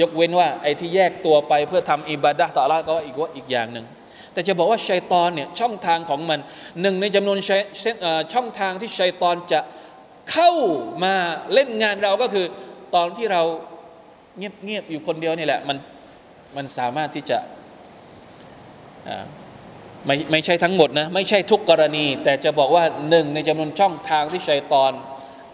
[0.00, 3.86] ยกเว้นว่าไอ้ที่แยกตัวไปเพื่อทำอิบาดะต่อละก็อีกว่าอีกอย่างหนึ่ง
[4.32, 6.40] แต่จะบอกว่าชัยตอนเนี่ยช่องทางของมัน
[6.80, 7.56] หนึ่งในจำนวนช่
[8.04, 9.60] อช่องทางที่ชัยตอนจะ
[10.32, 10.50] เข้า
[11.04, 11.14] มา
[11.52, 12.46] เล่นงานเราก็คือ
[12.94, 13.42] ตอนที่เรา
[14.38, 15.76] เงียบๆอยู่คนเดียวนี่แหละมัน
[16.56, 17.38] มันสามารถที่จะ
[20.06, 24.92] ไม่ไม่ใช่ทั้งหมดนะไม่ใช่ทุกกรณี แต่จะบอกว่าหนึ่งในจำนวนช่องทางที่ชัยตอน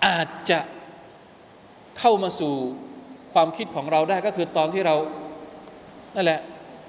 [0.06, 0.58] อาจจะ
[1.98, 2.54] เข้ามาสู่
[3.34, 4.96] ความคิดของเราได้ก็คือตอนที่เรา
[6.14, 6.40] นั่นแหละ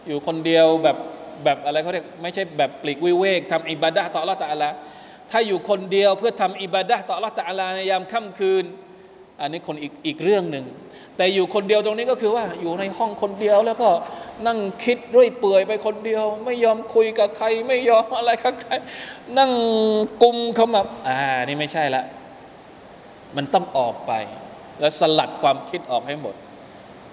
[0.08, 0.97] อยู่คนเดียวแบบ
[1.43, 4.69] แบบอะไรเขาเรียกไม่ใช่แบบปลีกวิเวกทำอิบาดะต่ออัลลอฮฺตะอลา
[5.32, 8.65] ถ้าอยู่คนเดียวเพื่อทำอิบาดะต่ออัลลอฮฺตะอลาในยามค่ำคืน
[9.41, 10.65] อันนี้คนอีกอีกเรื่องหนึ่ง
[11.17, 13.89] แต่อยู่คนเดียวตรงนี้ก็คือว่าอยู่ในห้องคนเดียวแล้วก็
[14.47, 18.73] นั่งคิดเรื่อยเปื่อยไปคนเดียว ไม่ยอมคุยกับใคร ไม่ยอมอะไรกับใคร
[19.38, 19.52] นั่ง
[20.23, 22.04] กุมขมับอ่านี่ไม่ใช่ละ
[23.36, 24.12] มันต้องออกไป
[24.80, 26.36] แล้วสลัดความคิดออกให้หมด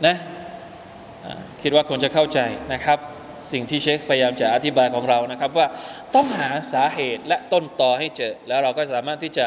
[0.07, 0.17] นะ
[1.63, 2.39] คิดว่าคนจะเข้าใจ
[2.73, 2.99] นะครับ
[3.53, 5.67] สิ่งที่เชคพยายามจะอธิบายของเรานะครับ ว่า
[6.15, 9.47] ต้องหาสาเหตุและต้นตอให้เจอ แล้วเราก็สามารถที่จะ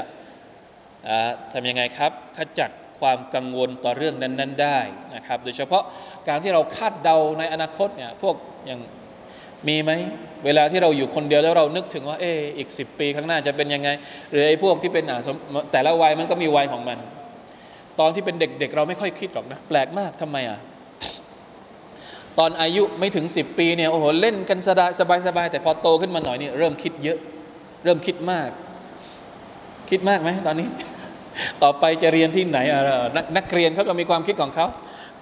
[1.54, 4.80] ทำยังไงครับขจัดความกังวลต่อเรื่องนั้น ๆ ได้
[5.16, 5.84] นะครับ โดยเฉพาะ
[6.28, 8.36] การที่เราคาดเดาในอนาคตเนี่ยพวก
[8.66, 8.80] อย่าง
[9.68, 9.92] มีไหม
[10.46, 13.90] เวลาที่เราอยู่คนเดียวแล้วเรานึกถึงว่าเอออีกสิปีข้างหน้าจะเป็นยังไง
[14.32, 15.06] หรือไอ้พวกที่เป็น
[15.72, 16.98] แต่ละวัยมันก็มีวัยของมัน
[18.00, 20.60] ตอนที่เป็นเด็กๆ เราไม่ค่อยคิดหรอกนะ แปลกมากทำไมอะ
[22.40, 24.86] ตอนอายุไม่ถึง 10 ปีเนี่ยโอ้โหเล่นกันสบา
[25.18, 27.18] ยสบายๆแต่พอโตขึ้นมาหน่อยนี่เริ่มคิดเยอะ
[27.84, 28.50] เริ่มคิดมาก
[29.90, 30.68] คิดมากไหมตอนนี้
[31.64, 32.60] ต่อไปจะเรียนที่ไหน
[33.16, 34.66] นักนักเรียนเขาก็มีความคิดของเขา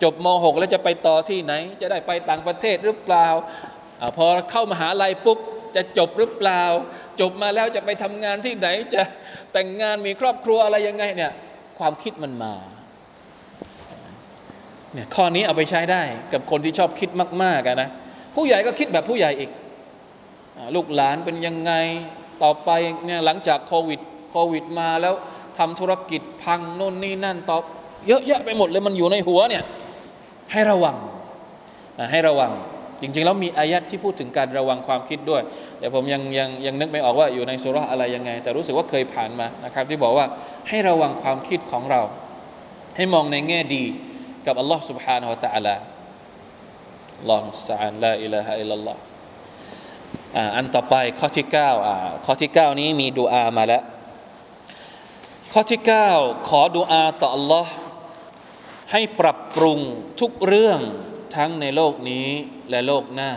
[0.04, 3.28] จบม .6 แล้วจะไปต่อที่ไหน จะได้ไปต่างประเทศหรือเปล่า
[4.02, 5.40] อาพอเข้ามหาลัยปุ๊บ
[5.76, 6.64] จะจบหรือเปล่า
[7.22, 9.02] จบมาแล้วจะไปทำงานที่ไหนจะ
[9.54, 11.32] แต่งงานมีครอบครัวอะไรยังไงเนี่ย
[11.80, 12.54] ความคิดมันมา
[14.94, 16.02] เนี่ยข้อนี้เอาไปใช้ได้
[16.34, 17.10] กับคนที่ชอบคิด
[17.44, 17.90] มากๆนะ
[18.36, 19.50] ผู้ใหญ่ก็คิดแบบผู้ใหญ่อีก
[20.76, 21.72] ลูกหลานเป็นยังไง
[22.44, 22.70] ต่อไป
[23.06, 24.00] เนี่ยหลังจากโควิด
[24.32, 25.14] โควิดมาแล้ว
[25.58, 27.62] ทำธุรกิจพังโน่นนี่นั่นตอบ
[28.08, 29.64] เยอะแยะไปหมดเลยมันอยู่ในหัวเนี่ย
[30.52, 30.98] ให้ระวัง
[32.12, 32.52] ให้ระวัง
[33.02, 35.42] จริงๆแล้วมีอายัดที่พูดถึงการระวังความคิดด้วย
[35.80, 40.26] แต่ผมยังยังยังนึกไม่ออกว่าอยู่ในสุราะอะไรยังไง แต่รู้สึกว่าเคยผ่านมานะครับ ที่บอกว่า
[40.70, 42.02] ให้ระวังความคิดของเรา
[42.96, 43.84] ให้มองในแง่ดี
[44.47, 45.75] กับอัลลอฮ์ سبحانه และ تعالى
[47.19, 49.01] อัลลอฮ์มุสตะานลาอิลาฮะอิลลัลลอฮ์
[50.37, 53.83] อ่าอันต่อไปข้อที่9อ่าข้อที่ 9 นี้มีดูอามาแล้ว
[55.53, 55.81] ข้อที่
[56.15, 57.73] 9 ขอดูอาต่ออัลลอฮ์
[58.93, 59.81] ให้ปรับปรุง
[60.21, 60.81] ทุกเรื่อง
[61.37, 62.29] ทั้งในโลกนี้
[62.71, 63.33] และโลกหน้า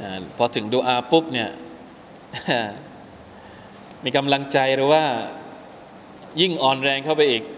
[0.00, 1.50] นะพอถึงดูอาปุ๊บเนี่ย
[4.04, 5.04] มีกำลังใจหรือว่า
[6.40, 7.54] ยิ่งอ่อนแรงเข้าไปอีกนะ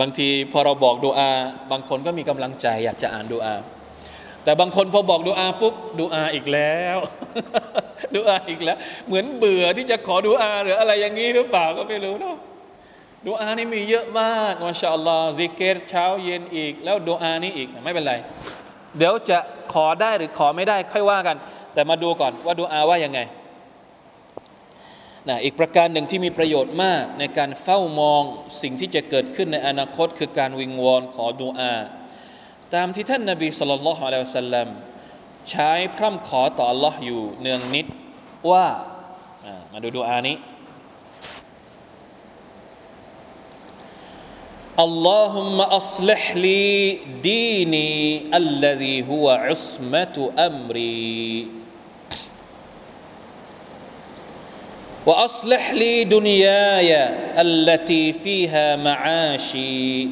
[0.00, 1.30] บางทีพอเราบอกดูอา
[1.72, 3.54] บางคนก็มีกำลังใจอยากจะอ่านดูอา
[4.44, 6.98] แต่บางคนพอบอกดูอาปุ๊บดูอาอีกแล้ว
[8.14, 12.36] ดูอาอีกแล้ว เหมือนเบื่อที่จะขอดูอาหรืออะไรอย่างนี้หรือเปล่าก็ไม่รู้เนาะ
[13.26, 18.14] ดูอานี่มีเยอะมากมาชาอัลลอฮ์ซิกเกตเช้าเย็นอีก แล้วดูอานี่อีกไม่เป็นไร
[18.98, 19.38] เดี๋ยวจะ
[19.72, 21.36] ขอได้หรือขอไม่ได้ค่อยว่ากัน
[21.74, 23.20] แต่มาดูก่อนว่าดูอาว่ายังไง
[25.28, 28.22] นะอีกประการหนึ่งที่มีประโยชน์มากในการเฝ้ามอง
[28.62, 31.74] สิ่งที่จะเกิดขึ้นในอนาคต คือการวิงวอนขอดุอา
[32.74, 34.68] ตามที่ท่านนาบีสุลต่านละฮ์อลัยสัลลัม
[35.50, 37.86] ใช้พร่ำขอต่อ Allah อยู่เนืองนิด
[38.50, 38.66] ว่า
[39.72, 40.36] มาดูดูอานี้
[44.88, 46.66] اللهم أصلح لي
[47.30, 47.92] ديني
[48.42, 50.16] الذي هو عصمة
[50.48, 51.57] أمري
[55.07, 56.91] وأصلح لي دنياي
[57.41, 60.07] التي فيها معاشي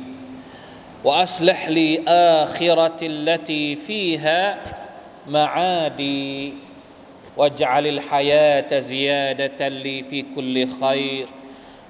[1.03, 4.59] وأصلح لي آخرة التي فيها
[5.27, 6.53] معادي
[7.37, 11.27] واجعل الحياة زيادة لي في كل خير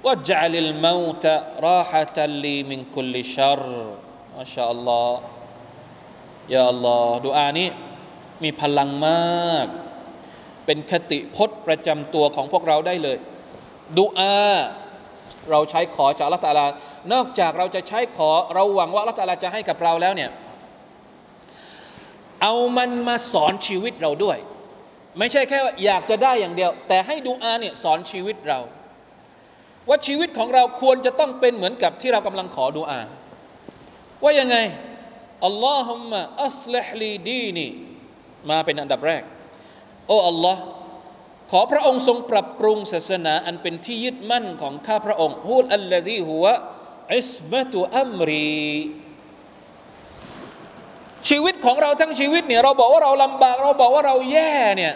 [0.04, 1.26] واجعل الموت
[1.60, 3.93] راحة لي من كل شر
[4.38, 5.21] ما شاء الله
[6.50, 7.67] يا الله ดูอานี้
[8.43, 9.67] มีพลังมาก
[10.66, 13.18] เป็นคติพจน์ประจำตัวของพวกเราได้เลย
[13.98, 14.35] ดูอา
[15.50, 16.66] เราใช้ขอจากละตาลา
[17.12, 20.31] นอกจากเราจะใช้ขอเราหวังว่าละตาลาจะให้กับเราแล้วเนี่ย
[22.42, 24.38] เอามันมาสอนชีวิตเราด้วย
[25.18, 28.61] ไม่ใช่แค่อยากจะได้อย่างเดียว แต่ให้ดูอาเนี่ยสอนชีวิตเรา
[29.88, 33.00] ว่าชีวิตของเราควรจะต้องเป็นเหมือนกับที่เรากำลังขอดูอา
[34.22, 34.57] ว่ายังไง
[35.46, 37.66] อัลลอฮุมะอัสลิฮลีดีนี
[38.50, 39.22] มาเป็นอันดับแรก
[40.09, 40.62] โอ้อัลลอฮ์
[41.51, 46.47] ขอพระองค์ทรงปรับปรุงศาสนาอันเป็นที่ยึดมั่นของข้าพระองค์ฮุลอัลลดีฮุว
[47.16, 48.77] อิสมะตุอัมรี
[51.29, 54.95] ชีวิตของเราทั้งชีวิตเนี่ยเราบอกว่าเราลำบาก เราบอกว่าเราแย่เนี่ย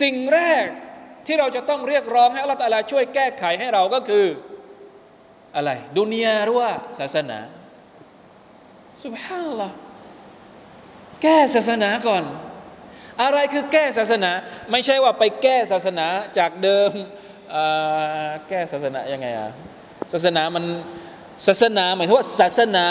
[0.00, 0.64] สิ่งแรก
[1.26, 4.26] ที่เราจะต้องเรียกร้องให้อัลลอฮฺตาลาช่วยแก้ไขให้เราก็คือ
[5.56, 7.38] อะไร ดุนยาหรือว่าศาสนา
[9.04, 9.74] สุบฮานัลลอฮ์
[11.22, 12.24] แก้ศาสนาก่อน
[13.22, 14.30] อะไรคือแก้ศาสนา
[14.70, 16.06] ไม่ใช่ว่าไปแก้ศาสนา
[16.38, 16.90] จากเดิม
[18.48, 19.50] แก้ศาสนายังไงอะ
[20.12, 20.64] ศาสนามัน
[21.46, 22.86] ศาสนาหมายถึงว่าศาสนา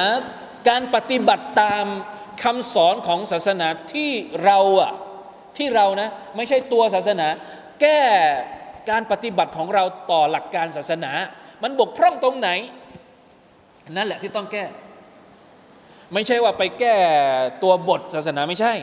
[0.69, 1.86] การปฏิบัติตาม
[2.43, 4.12] คำสอนของศาสนาที่
[4.45, 4.93] เราอะ
[5.58, 7.27] ที่เรานะไม่ใช่ตัวศาสนา
[7.82, 7.99] แก้
[8.89, 11.12] การปฏิบัติของเราต่อหลักการศาสนา
[11.63, 12.49] มันบกพร่องตรงไหน
[13.91, 14.65] นั่นแหละที่ต้องแก้
[16.13, 16.95] ไม่ใช่ว่าไปแก้
[17.63, 18.73] ตัวบทศาสนาไม่ใช่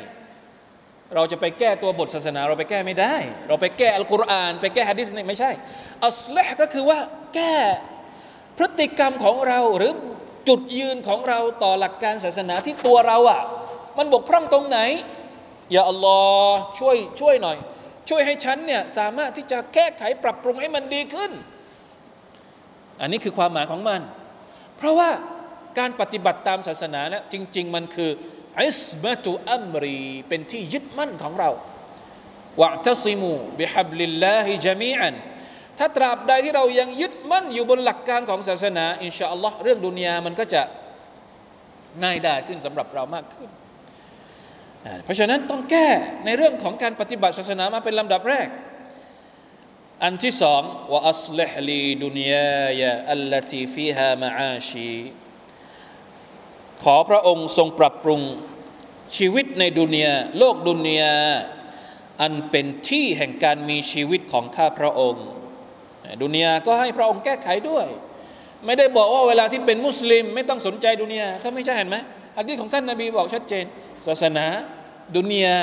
[1.15, 3.15] เราจะไปแก้ตัวบทศาสนา เราไปแก้ไม่ได้
[3.49, 5.51] เราไปแก้อัลกุรอาน ไปแก้ฮะดิษนี่ไม่ใช่
[6.07, 6.99] อัสลก็คือว่า
[7.35, 7.57] แก้
[8.57, 9.93] พฤติกรรมของเราหรือ
[10.49, 13.43] จุดยืนของเราต่อหลักการศาสนาที่ตัวเราอะ่ะ
[13.99, 14.79] มันบกพร่องตรงไหน
[15.73, 17.57] อย่าอัลลอฮ์ช่วยช่วยหน่อย
[18.09, 21.33] ช่วยให้ฉันเนี่ยสามารถที่จะแก้ไขปรับปรุงให้มันดีขึ้น
[23.01, 24.01] อันนี้คือความหมายของมัน
[24.77, 25.11] เพราะว่า
[25.79, 28.11] การปฏิบัติตามศาสนาเนี่ยจริง ๆ มันคือ
[28.65, 31.51] อิสมะตุอัมรีเป็นที่ยึดมั่นของเรา
[32.61, 35.15] วะตัซิมูบิฮับลิลลาฮิจามีอัน
[35.79, 40.63] ถ้าตราบใดที่เรายังยึดมั่นอยู่บนหลักการของศาสนา อินชาอัลลอฮ์เรื่องดุนยามันก็จะ
[42.03, 43.49] ง่ายได้ขึ้นสำหรับเรามากขึ้น
[45.05, 45.89] เพราะฉะนั้นต้องแก้
[46.25, 48.49] ในเรื่องของการปฏิบัติศาสนามาเป็นลำดับแรก
[50.05, 54.95] อันที่สองว่าอัสลิฮลีดุนยายะอัลลตีฟีฮามาอาชี
[56.83, 58.21] ขอพระองค์ทรงปรับปรุง
[59.17, 61.17] ชีวิตในดุนยาโลกดุนยา
[62.21, 65.27] อันเป็นที่แห่งการมีชีวิตของข้าพระองค์
[66.23, 67.87] ดุนยาก็ให้พระองค์แก้ไขด้วย
[68.67, 71.97] ไม่ได้บอกว่าเวลาที่เป็นมุสลิม ไม่ต้องสนใจดุนยาเขาไม่ใช่เห็นไหม
[72.37, 73.65] อันที่ของท่านนาบีบอกชัดเจน
[74.07, 74.47] ศาสนา
[75.17, 75.59] ดุนยา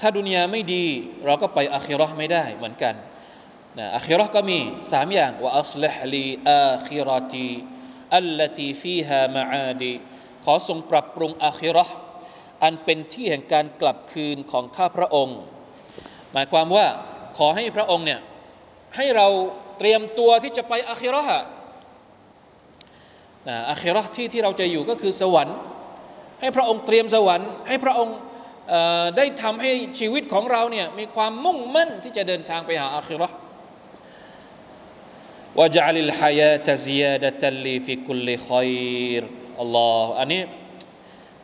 [0.00, 0.84] ถ้าดุนยาไม่ดี
[1.26, 2.94] เราก็ไปอาคิรอไม่ได้เหมือนกัน
[3.96, 4.58] อาคิรอก็มี
[4.92, 7.50] สามอย่างว่าอัสลฮลีอาคิรอตี
[8.16, 9.94] อัลลตีฟีฮามาอาดี
[10.44, 11.94] ขอทรงปรับปรุงอาคิรอห์
[12.62, 15.38] อันเป็นที่แห่งการกลับคืนของข้าพระองค์
[16.32, 16.86] หมายความว่า
[17.38, 18.20] ขอให้พระองค์เนี่ย
[18.96, 19.28] ให้เรา
[19.78, 21.44] เตรียมตัวที่จะไปอาคิรอห์
[23.48, 25.56] นะอาคิรอห์ที่ที่เราจะอยู่ก็คือสวรรค์
[26.40, 28.16] ให้พระองค์เตรียมสวรรค์ ให้พระองค์
[29.16, 33.36] ได้ทำให้ชีวิตของเราเนี่ยมีความมุ่งมั่นที่จะเดินทางไปหาอาคิรอห์
[35.58, 38.70] วะจัลิลฮายาตซิยาดะตัลลีฟิคุลลิคอย
[39.20, 39.22] ร
[39.60, 40.42] อัลลอฮ์อันนี้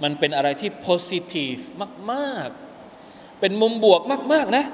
[0.03, 1.57] มันเป็นอะไรที่โพสิทีฟ
[2.13, 4.01] มากๆ เป็นมุมบวก
[4.33, 4.65] มาก ๆ นะ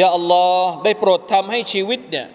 [0.00, 2.28] ยาอัลลอฮ์ได้โปรดทำให้ชีวิตเนี่ย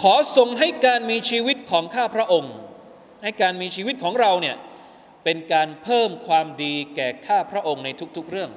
[0.00, 2.54] ขอทรงให้การมีชีวิตของข้าพระองค์
[3.22, 4.56] ให้การมีชีวิตของเราเนี่ย
[5.24, 8.50] เป็นการเพิ่มความดีแก่ข้าพระองค์ในทุก ๆ เรื่อง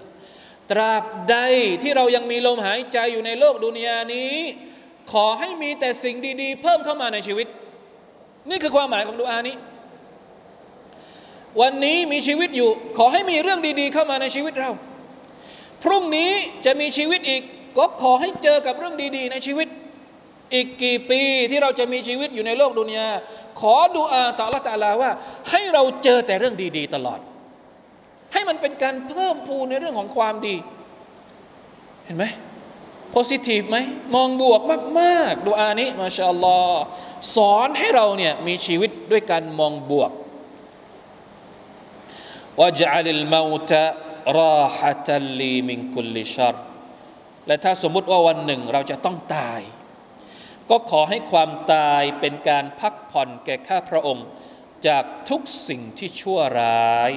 [0.72, 1.38] ตราบใด
[1.82, 4.36] ที่เรายังมีลมหายใจอยู่ในโลกดุนยานี้
[5.12, 7.48] ขอให้มีแต่สิ่งดี ๆ เพิ่มเข้ามาในชีวิต
[8.50, 9.56] นี่คือความหมายของดุอานี้
[11.62, 14.72] วันนี้มีชีวิตอยู่ ขอให้มีเรื่องดี ๆ เข้ามาในชีวิตเรา
[15.84, 16.32] พรุ่งนี้
[16.66, 17.42] จะมีชีวิตอีก
[17.78, 19.68] ก็ขอให้เจอกับเรื่องดี ๆ ในชีวิต
[20.54, 23.08] อีกกี่ปีที่เราจะมีชีวิตอยู่ในโลกดุนยา
[23.60, 25.12] ขอดูอาต่อละตาลาว่า
[25.50, 27.20] ให้เราเจอแต่เรื่องดี ๆ ตลอด
[28.34, 30.56] ให้มันเป็นการเพิ่มพูนในเรื่องของความดี
[32.06, 32.26] เห็นไหม
[33.12, 33.78] โพสิทีฟไหม
[34.16, 34.62] มองบวก
[35.00, 36.82] มากๆดูอานี้มาชาอัลลอฮ์
[37.36, 40.12] สอนให้เราเนี่ยมีชีวิตด้วยการมองบวก
[42.60, 43.86] วะจัลิลมาตะ
[44.38, 46.56] ราฮะตัลลีมินคุลิชร
[47.48, 49.62] และถ้าสมมุติว่าวันหนึ่งเราจะต้องตาย
[50.70, 54.26] ก็ขอให้ความตายเป็นการพักผ่อนแก่ข้าพระองค์
[54.88, 57.12] จากทุกสิ่งที่ชั่วร้าย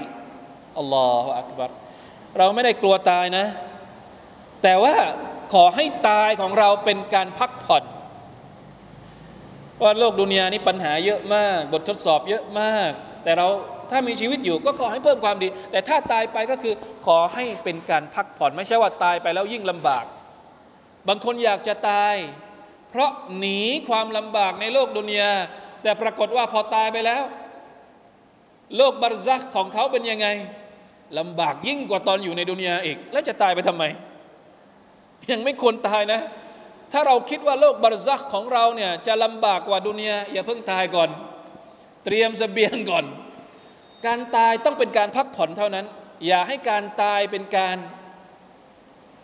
[0.78, 1.70] อัลลอฮฺอักบัร
[2.38, 3.46] เราไม่ได้กลัวตายนะ
[4.62, 4.94] แต่ว่า
[5.52, 7.84] ขอให้ตายของเราเป็นการพักผ่อน
[9.82, 12.90] ว่าโลกดุนยานี้ปัญหาเยอะมาก บททดสอบเยอะมาก
[13.24, 13.48] แต่เรา
[13.90, 16.74] ถ้ามีชีวิตอยู่ก็ขอให้เพิ่มความดี แต่ถ้าตายไปก็คือ
[17.06, 20.04] ขอให้เป็นการพักผ่อน ไม่ใช่ว่าตายไปแล้วยิ่งลำบาก
[21.08, 22.14] บางคนอยากจะตาย
[22.90, 25.32] เพราะหนีความลำบากในโลกดุนยา
[25.82, 27.22] แต่ปรากฏว่าพอตายไปแล้ว
[28.76, 30.26] โลกบารซักของเขาเป็นยังไง
[31.18, 33.84] ลำบากยิ่งกว่าตอนอยู่ในดุนยาอีก แล้วจะตายไปทำไม
[35.30, 36.20] ยังไม่ควรตายนะ
[36.92, 41.10] ถ้าเราคิดว่าโลกบรซักของเราเนี่ยจะลำบากกว่าดุนยาอย่าเพิ่งตายก่อน
[42.04, 43.04] เตรียมสเสบียงก่อน
[44.06, 45.86] การตายต้องเป็นการพักผ่อนเท่านั้น
[46.26, 47.76] อย่าให้การตายเป็นการ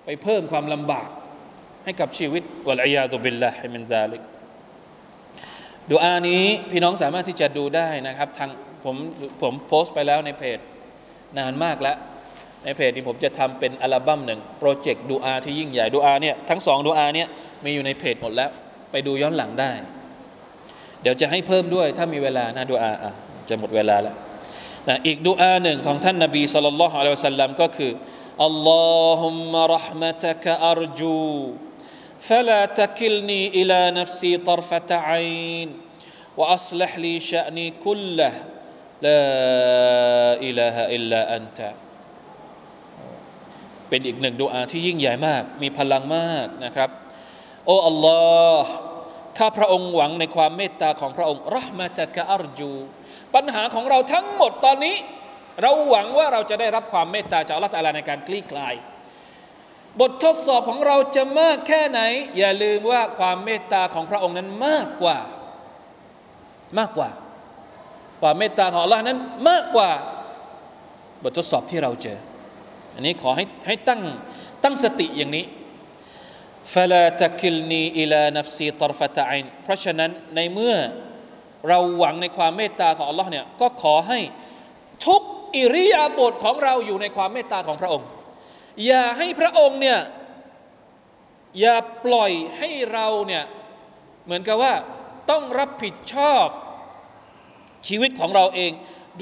[0.05, 1.09] ไปเพิ่มความลำบาก
[1.85, 4.23] ให้กับชีวิตวะลัยยาตุบิลลาฮิมินซาลิก
[5.91, 8.51] ดูอานี้พี่น้องสามารถที่จะดูได้นะครับทาง
[8.85, 8.97] ผม
[9.43, 10.59] ผมโพสต์ไปแล้วในเพจ
[11.39, 11.97] นานมากแล้ว
[12.64, 17.28] ในเพจที่ผมจะทำเป็นอัลบั้มหนึ่งโปรเจกต์ดูอาที่ยิ่งใหญ่ดูอาเนี่ยทั้งสองดูอาเนี่ย
[17.66, 18.50] มีอยู่ในเพจหมดแล้ว
[18.92, 19.72] ไปดูย้อนหลังได้
[21.02, 23.12] เดี๋ยวจะให้เพิ่มด้วยถ้ามีเวลานะดูอาอ่ะ
[23.50, 24.16] จะหมดเวลาแล้ว
[24.88, 27.92] นะอีกดูอาหนึ่งของท่านนบีสุลต่านละฮ์อะลัยฮิวสัลลัมก็คือ
[28.46, 28.72] อัลล
[29.04, 31.36] อฮุมะราะห์มะตะกะอัรจู
[32.30, 35.70] فلا تكلني إلى نفسي طرفة عين
[36.38, 38.34] وأصلح لي شأني كله
[39.06, 39.24] لا
[40.42, 41.60] إله إلا أنت
[43.91, 46.91] เป็นอีกหนึ่งดูอาที่ยิ่งใหญ่มาก มีพลังมากนะครับ
[47.67, 48.19] โอ้อัลลอ
[48.61, 48.67] ฮ์
[49.39, 52.73] ข้าพระองค์หวังในความเมตตาของพระองค์รหมะตะกะอัรจู
[53.35, 54.97] ปัญหาของเราทั้งหมดตอนนี้
[55.63, 58.75] เราหวังว่าเราจะได้รับความเมตตาจากอัลลอฮฺในการคลี่คลาย
[60.01, 62.01] บททดสอบของเราจะมากแค่ไหน
[62.39, 65.19] อย่าลืมว่าความเมตตาของพระองค์นั้นมากกว่า
[66.79, 67.11] มากกว่า
[68.23, 69.19] ความเมตตาของอัลลอฮ์นั้น
[69.49, 69.91] มากกว่า
[71.23, 72.19] บททดสอบที่เราเจอ
[72.96, 74.02] อันนี้ขอให้ให้ตั้ง
[74.64, 75.46] ตั้งสติอย่างนี้
[76.74, 80.76] فلا تكلني إلى نفسي طرفة عين เพราะฉะนั้นในเมื่อ
[81.68, 84.20] เราหวังในความเมตตาของอัลลอฮ์เนี่ยก็ขอให้
[85.08, 85.22] ทุก
[85.56, 88.08] อิริยาบถของเราอยู่ในความเมตตาของพระองค์
[88.86, 90.00] อย่าให้พระองค์เนี่ย
[91.60, 93.44] อย่าปล่อยให้เราเนี่ย
[94.26, 94.74] เหมือนกับว่า
[95.30, 96.46] ต้องรับผิดชอบ
[97.88, 98.72] ชีวิตของเราเอง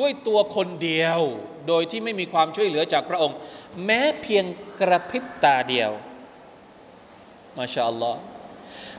[0.01, 1.21] ด้วยตัวคนเดียว
[1.69, 3.37] โดยที่ไม่มีความช่วยเหลือจากพระองค์
[3.85, 4.45] แม้เพียง
[4.81, 5.91] กระพริบตาเดียว
[7.57, 8.21] มาชาอัลลอฮ์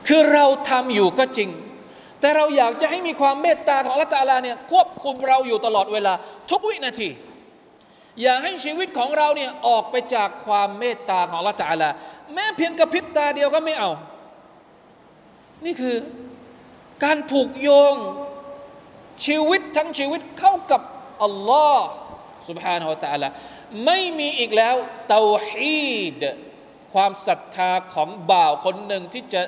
[0.08, 1.50] คือเราทำอยู่ก็จริง
[2.20, 6.12] แต่เราอยากจะให้มีความเมตตาของละตาลาเนี่ยควบคุมเราอยู่ตลอดเวลา
[6.50, 7.10] ทุกวินาที
[8.22, 11.88] อย่าให้ชีวิตของเราเนี่ยออกไปจากความเมตตาของละตาลา
[12.34, 13.90] แม้เพียงกระพริบตาเดียวก็ไม่เอา
[15.64, 15.96] นี่คือ
[17.04, 17.96] การผูกโยง
[19.25, 20.81] ชีวิตทั้งชีวิตเข้ากับ
[21.23, 21.87] อัลลอฮ์
[22.47, 23.29] سبحانه และ تعالى
[23.85, 24.75] ไม่มีอีกแล้ว
[25.09, 26.23] เตาฮีด
[26.93, 29.41] ความศรัทธาของบ่าวคนหนึ่งที่จะ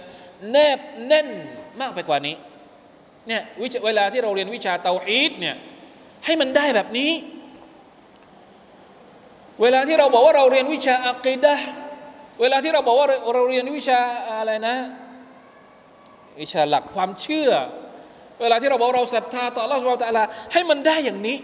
[0.51, 1.29] แนบแน่น
[1.81, 2.35] มากไปกว่านี้
[3.27, 3.41] เนี่ย
[3.85, 5.55] เวลาที่เราเรียนวิชาเตาฮีดเนี่ย
[6.25, 7.11] ให้มันได้แบบนี้
[9.61, 11.55] เวลาที่เราบอกว่าเราเรียนวิชาอักีดะ
[12.41, 13.99] เวลาที่เราบอกว่าเราเรียนวิชา
[14.39, 14.75] อะไรนะ
[16.39, 17.51] วิชาหลักความเชื่อ
[18.40, 21.36] เวลาที่เราบอกเราศรัทธาต่อ อัลลอฮ์ سبحانه وتعالى ให้มันได้อย่างนี้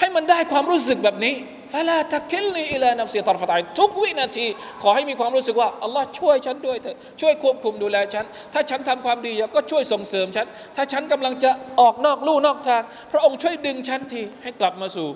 [0.00, 1.34] ให้มันได้ความรู้สึกแบบนี้
[1.72, 4.46] فلا تكلني إلى نفسي طرفة عينทุกวินาที
[4.82, 12.82] ขอให้มีความรู้สึกว่าอัลลอฮ์ช่วยฉันด้วยเถอะช่วยควบคุมดูแลฉัน ถ้าฉันทำความดีก็ช่วยส่งเสริมฉัน ถ้าฉันกำลังจะออกนอกลู่นอกทาง
[13.12, 15.08] พระองค์ช่วยดึงฉันทีให้กลับมาสู่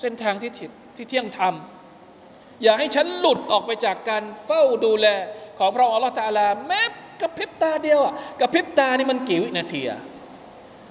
[0.00, 0.52] เส้นทางที่
[0.96, 1.54] ที่เที่ยงธรรม
[2.62, 5.06] อย่าให้ฉันหลุดออกไปจากการเฝ้าดูแล
[5.58, 6.82] ของพระองค์อัลลอฮ์ตาลาแม้
[7.22, 10.00] กระพริบตาเดียวอะกระพริบตานี่มันกี่วินาทีอะ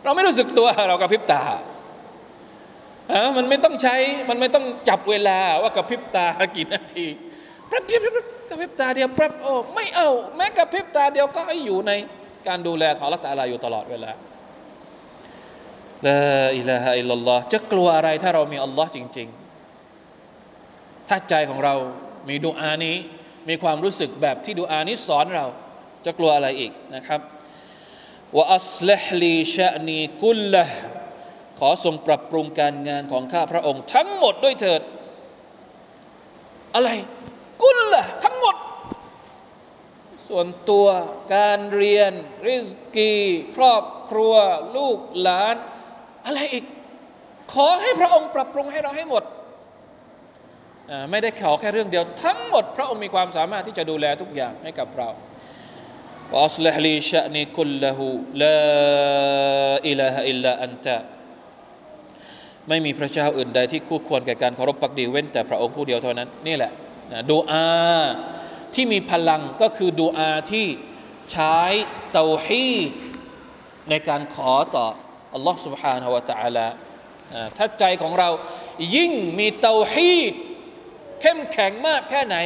[0.03, 1.41] เราไม่รู้สึกตัวเรากระพริบตา
[3.11, 3.95] อ่ามันไม่ต้องใช้
[4.29, 7.05] มันไม่ต้องจับเวลาว่ากระพริบตากี่นาที
[7.69, 7.83] แป๊บ
[8.49, 11.91] กระพริบตาเดียวแป๊บโอ้ไม่เอาแม้กระพริบตาเดียวก็ให้อยู่ใน
[12.47, 14.11] การดูแลของอัลลอฮ์ตาลาอยู่ตลอดเวลา
[16.07, 16.17] ละ
[16.57, 19.27] อิลาฮะอิลลัลลอฮ์จะกลัวอะไรถ้าเรามีอัลลอฮ์จริง
[20.13, 21.73] ๆ ถ้าใจของเรา
[22.29, 22.95] มีดูอานี้
[23.49, 25.45] มีความรู้สึกแบบที่ดูอานี้สอนเรา
[26.05, 27.21] จะกลัวอะไรอีกนะครับ
[28.35, 30.63] ว่าอัสลฮลีชะนีกุลละ
[31.59, 34.81] ขอทรงปรับปรุงการงานของข้าพระองค์ ทั้งหมดด้วยเถิด
[36.75, 36.89] อะไร
[37.63, 38.55] กุลละทั้งหมด
[40.27, 40.87] ส่วนตัว
[41.35, 42.11] การเรียน
[42.47, 43.13] ริสกี
[43.55, 44.33] ครอบครัว
[44.77, 45.55] ลูกหลาน
[46.25, 46.65] อะไรอีก
[47.53, 49.23] ขอให้พระองค์ปรับปรุงให้เราให้หมด
[51.11, 55.09] ไม่ได้ขอแค่เรื่องเดียว ทั้งหมด พระองค์มีความสามารถที่จะดูแลทุกอย่างให้กับเรา
[56.34, 58.06] วอัสลิฮลีชะนีคุลละหู
[58.42, 58.58] ลา
[59.88, 60.98] อิลาฮะอิลลาอันตะ
[62.68, 66.72] ไม่มีพระเจ้าอื่นใดที่คู่ควรแก่การเคารพปักดีเว้นแต่พระองค์ผู้เดียวเท่านั้น นี่แหละ
[67.30, 67.66] ดูอา
[68.74, 70.66] ที่มีพลังก็คือดูอาที่
[71.32, 71.56] ใช้
[72.12, 72.70] เตาฮี
[73.90, 74.86] ในการขอต่อ
[75.34, 76.66] อัลลอฮ์ سبحانه และ تعالى
[77.56, 78.28] ถ้าใจของเรา
[78.96, 80.32] ยิ่งมีเตาฮีด
[81.20, 82.36] เข้มแข็งมากแค่ไหน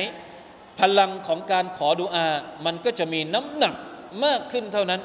[0.79, 2.27] พลังของการขอดุอา
[2.65, 3.75] มันก็จะมีน้ำหนัก
[4.25, 5.01] มากขึ้นเท่านั้น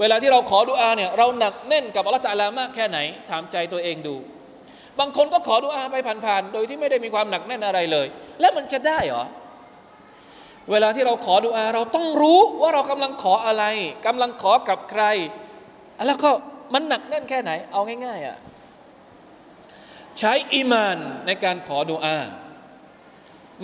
[0.00, 2.98] เวลาที่เราขอดุอาเนี่ยเราหนักแน่นกับอัลลอฮฺตะลามากแค่ไหน
[3.30, 4.16] ถามใจตัวเองดู
[4.98, 5.96] บางคนก็ขอดุอาไป
[6.26, 8.06] ผ่านๆโดยที่ไม่ได้มีความหนักแน่นอะไรเลย
[8.40, 9.24] แล้วมันจะได้เหรอ
[10.70, 13.64] เวลาที่เราขอดุอาเราต้องรู้ว่าเรากำลังขออะไร
[14.06, 15.04] กำลังขอกับใคร
[16.06, 16.30] แล้วก็
[16.74, 18.36] มันหนักแน่นแค่ไหน เอาง่ายๆอะ
[20.18, 22.18] ใช้อิมานในการขอดุอา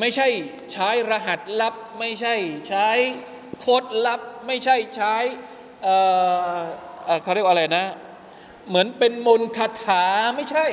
[0.01, 0.29] ไม่ใช่
[0.73, 2.35] ใช้รหัสลับ ไม่ใช่
[2.69, 2.89] ใช้
[3.61, 5.15] โค้ดลับ ไม่ใช่ใช้
[7.23, 7.85] เขาเรียกว่าอะไรนะ
[8.69, 10.05] เหมือนเป็นมนคาถา
[10.37, 10.67] ไม่ใช่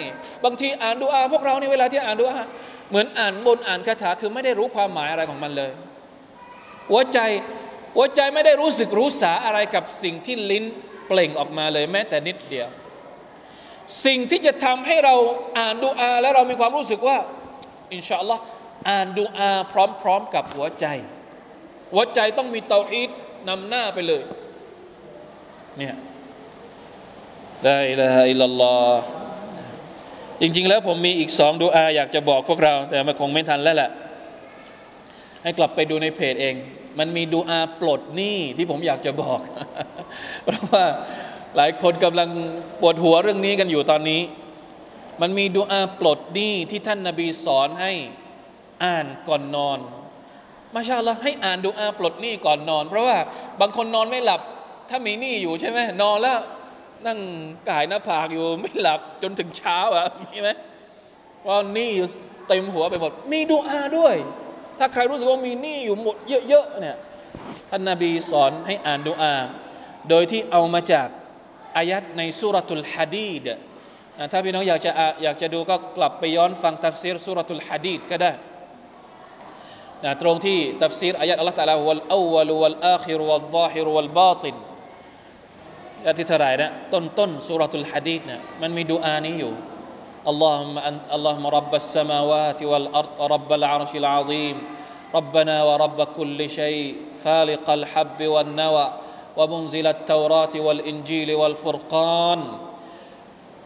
[0.45, 2.43] บางทีอ่านดูอาพวกเราในเวลาที่อ่านดูอา
[2.89, 5.71] เหมือนอ่านบนอ่านคาถาคือไม่ได้รู้ความหมายอะไรของมันเลย
[6.89, 7.19] หัวใจ
[7.95, 10.63] หัวใจไม่ได้รู้สึกรู้สาอะไรกับสิ่งที่ลิ้น
[11.07, 12.69] เปล่งออกมาเลยแม้แต่นิดเดียว
[14.05, 15.15] สิ่งที่จะทำให้เรา
[15.59, 17.17] อ่านดูอา แล้วเรามีความรู้สึกว่า
[17.93, 18.43] อินชาอัลลอฮ์
[18.87, 19.73] อ่านดูอาพ
[20.07, 20.85] ร้อมๆกับหัวใจ
[21.93, 23.09] หัวใจต้องมีเตาฮีด
[23.49, 24.23] นำหน้าไปเลย
[25.77, 25.95] เนี่ย
[27.65, 28.93] ได้ละอิลลัลลอฮ
[30.41, 33.89] จริง ๆ แล้วผมมีอีกสองดูอาอยากจะบอกพวกเรา แต่มันคงไม่ทันแล้วแหละ
[35.43, 36.55] ให้กลับไปดูในเพจเอง
[36.99, 39.39] มันมีดูอาปลดหนี้ที่ผมอยากจะบอก
[40.43, 40.85] เพราะว่า
[41.57, 42.29] หลายคนกำลัง
[42.81, 44.21] ปวดหัวเรื่องนี้กันอยู่ตอนนี้
[45.21, 47.91] มันมีดูอาปลดหนี้ที่ท่านนาบีสอนให้
[48.83, 49.79] อ่านก่อนนอน
[50.73, 53.17] มาชาละให้อ่านดูอาปลดหนี้ก่อนนอน เพราะว่า
[53.61, 54.41] บางคนนอนไม่หลับ
[54.89, 56.39] ถ้ามีหนี้อยู่ใช่ไหมนอนแล้ว
[57.05, 57.19] นั่ง
[57.69, 60.49] กายหน้าผากอยู่ไม่หลับจนถึงเช้าอะมีไหม
[61.47, 61.91] ว่าหนี้
[62.47, 64.15] เต็มหัวไปหมด มีดูอาด้วย
[64.79, 66.15] ถ้าใครรู้สึกว่ามีหนี้อยู่หมด
[66.49, 66.97] เยอะๆเนี่ย
[67.69, 69.33] ท่านนาบีสอนให้อ่านดูอา
[70.09, 71.07] โดยที่เอามาจาก
[71.75, 73.41] อายัดในสุรทูลฮะดีด
[74.31, 74.91] ถ้าพี่น้องอยากจะ
[75.23, 78.31] อยากจะดูก็กลับไปย้อนฟังตัฟซีรสุรทูลฮะดีดก็ได้
[80.04, 84.54] นะตรงที่ตัฟซีรอายัดอัลลอฮฺตะลาวัลอวัลวัลอาคิรวัลซาฮิรวัลบาติน
[86.00, 89.54] อายัดที่เท่าไหร่นะต้นต้นสุรทูลฮะดีดนะมันมีดูอานี้อยู่
[90.32, 94.56] اللهم أنت اللهم رب السماوات والأرض رب العرش العظيم
[95.14, 98.86] ربنا ورب كل شيء فالق الحب والنوى
[99.36, 102.40] ومنزل التوراة والإنجيل والفرقان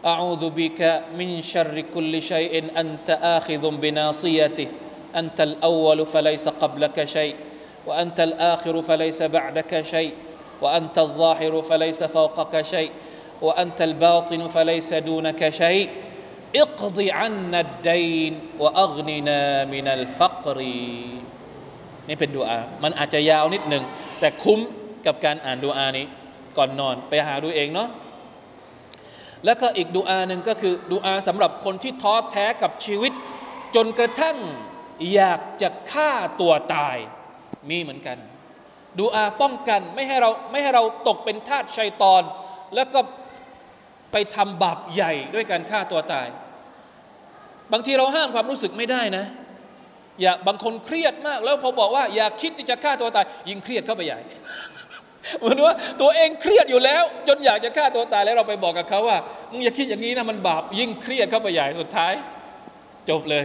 [0.05, 4.67] أعوذ بك من شر كل شيء أنت آخذ بناصيته
[5.15, 7.35] أنت الأول فليس قبلك شيء
[7.87, 10.13] وأنت الآخر فليس بعدك شيء
[10.61, 12.91] وأنت الظاهر فليس فوقك شيء
[13.41, 15.89] وأنت الباطن فليس دونك شيء
[16.55, 20.59] اقض عنا الدين وأغننا من الفقر
[22.09, 23.83] นี่เป็นดูอา มันอาจจะยาวนิดหนึ่ง
[24.19, 24.59] แต่คุ้ม
[25.05, 26.05] กับการอ่านดูอานี้
[26.57, 27.89] ก่อนนอนไปหาดูเองเนาะ
[29.45, 33.13] แล้วก็อีกดูอาหนึ่งก็คือดูอาสำหรับคนที่ท้อแท้กับชีวิต
[33.75, 34.37] จนกระทั่ง
[35.14, 36.96] อยากจะฆ่าตัวตาย
[37.70, 38.18] มีเหมือนกัน
[38.98, 42.22] ดูอาป้องกันไม่ให้เราไม่ให้เราตกเป็นทาสชัยตอน
[42.74, 43.00] แล้วก็
[44.12, 46.26] ไปทำบาปใหญ่ด้วยการฆ่าตัวตาย
[47.72, 49.24] บางทีเราห้ามความรู้สึกไม่ได้นะ
[50.20, 54.20] อย่าบางคนเครียดมาก แล้วพอบอกว่า อย่าคิดที่จะฆ่าตัวตาย ยิ่งเครียดเข้าไปใหญ่
[55.38, 59.18] เหมือนว่าตัวเองเครียดอยู่แล้ว จนอยากจะฆ่าตัวตายแล้วเราไปบอกกับเขาว่า
[59.50, 62.12] มึงอย่าคิดอย่างนี้นะมันบาปยิ่งเครียดเข้าไปใหญ่สุดท้าย
[63.10, 63.44] จบเลย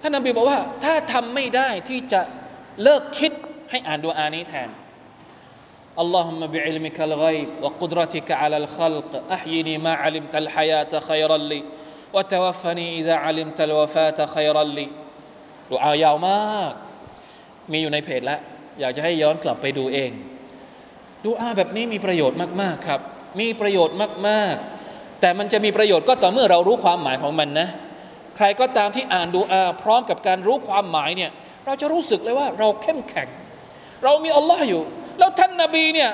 [0.00, 2.20] ท่านนบีบอกว่า ถ้าทำไม่ได้ที่จะ
[2.82, 3.32] เลิกคิด
[3.70, 4.70] ให้อ่านดูอานี้แทน
[6.02, 11.62] اللهم بعلمك الغيب وقدرتك على الخلق أحيني ما علمت الحياة خيرا لي
[12.14, 14.88] وتوفني إذا علمت الوفاة خيرا لي
[15.70, 16.72] ดูอายาวมาก
[17.72, 18.40] มีอยู่ในเพจแล้ว
[18.80, 20.10] อยากจะให้ย้อนกลับไปดูเอง
[21.24, 23.00] ดูอาแบบนี้มีประโยชน์มาก ๆ ครับ
[23.40, 23.96] มีประโยชน์
[24.28, 24.54] มาก
[24.88, 27.68] ๆ แต่มันจะมีประโยชน์ก็ต่อเมื่อเรารู้ความหมายของมันนะ
[28.35, 31.31] ใครก็ตามที่อ่านดูอาพร้อมกับการรู้ความหมายเนี่ย
[31.65, 33.27] เราจะรู้สึกเลยว่าเราเข้มแข็ง
[34.03, 34.83] เรามีอัลลอฮ์อยู่
[35.19, 36.11] แล้วท่านนาบีเนี่ย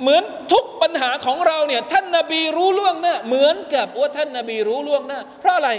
[0.00, 5.70] เหมือนทุกปัญหาของเราเนี่ยท่านนาบีรู้ล่วงหน้าเหมือนกับว่าท่านนาบีรู้ล่วงหน้า เพราะอะไร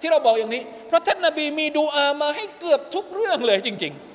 [0.00, 4.12] ที่เราบอกอย่างนี้ เพราะท่านนาบีมีดูอามาให้เกือบทุกเรื่องเลยจริงๆ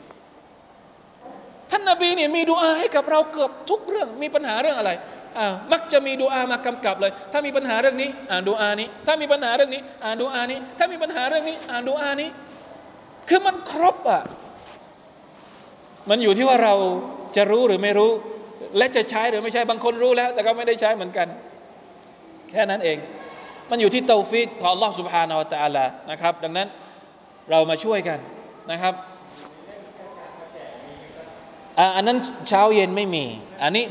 [1.78, 4.92] านนาบีเนี่ยมีดูอาให้กับเราเกือบทุกเรื่องมีปัญหาเรื่องอะไร
[5.39, 12.29] อ่ามักจะมีดูอามากำกับเลย ถ้ามีปัญหาเรื่องนี้ อ่านดูอานี้ ถ้ามีปัญหาเรื่องนี้ อ่านดูอานี้ ถ้ามีปัญหาเรื่องนี้ อ่านดูอานี้
[13.29, 14.23] คือมันครบอ่ะ
[16.11, 16.75] มันอยู่ที่ว่าเรา
[17.37, 18.11] จะรู้หรือไม่รู้
[18.79, 21.29] และจะใช้หรือไม่ใช้บางคนรู้แล้ว แต่ก็ไม่ได้ใช้เหมือนกัน
[22.53, 22.99] แค่นั้นเอง
[23.71, 26.69] มันอยู่ที่เตาฟิกของ Allah سبحانه และ تعالى นะครับ ดังนั้น
[27.51, 28.19] เรามาช่วยกัน
[28.71, 28.95] นะครับ
[31.79, 32.19] อ่าอันนั้น
[32.49, 33.25] เช้าเย็นไม่มี
[33.63, 33.85] อันนี้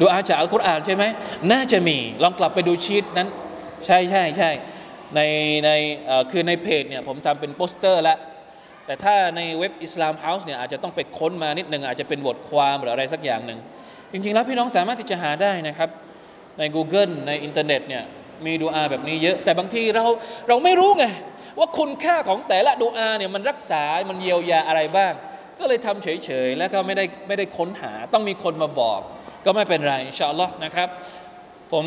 [0.00, 1.04] ดูอาจากอัลกุรอานใช่ไหม
[1.52, 3.28] น่าจะมีลองกลับไปดูชีตนั้น
[3.86, 4.50] ใช่ใช่ใช่
[5.14, 5.20] ใน
[5.64, 5.70] ใน
[6.30, 8.18] คือในเพจเนี่ยผมทำเป็นโปสเตอร์แล้ว
[8.86, 13.58] แต่ถ้าในเว็บ Islam House เนี่ยอาจจะต้องไปค้นมานิดหนึ่งอาจจะเป็นบทความหรืออะไรสักอย่างหนึ่ง
[14.12, 15.90] จริงๆแล้วพี่น้องสามารถที่จะหาได้นะครับ
[16.58, 18.04] ใน Google ในอินเทอร์เน็ตเนี่ย
[18.46, 20.04] มีดูอาแบบนี้เยอะ แต่บางทีเรา
[20.48, 21.04] เราไม่รู้ไง
[21.58, 25.12] ว่าคุณค่าของแต่ละดูอาเนี่ยมันรักษา มันเยียวยาอะไรบ้าง
[25.58, 29.00] ก็เลยทำเฉยๆ แล้วก็ไม่ได้ไม่ได้ค้นหาต้องมีคนมาบอก
[29.46, 30.88] ก็ไม่เป็นไรอินชาอัลลอฮ์นะครับ
[31.72, 31.86] ผม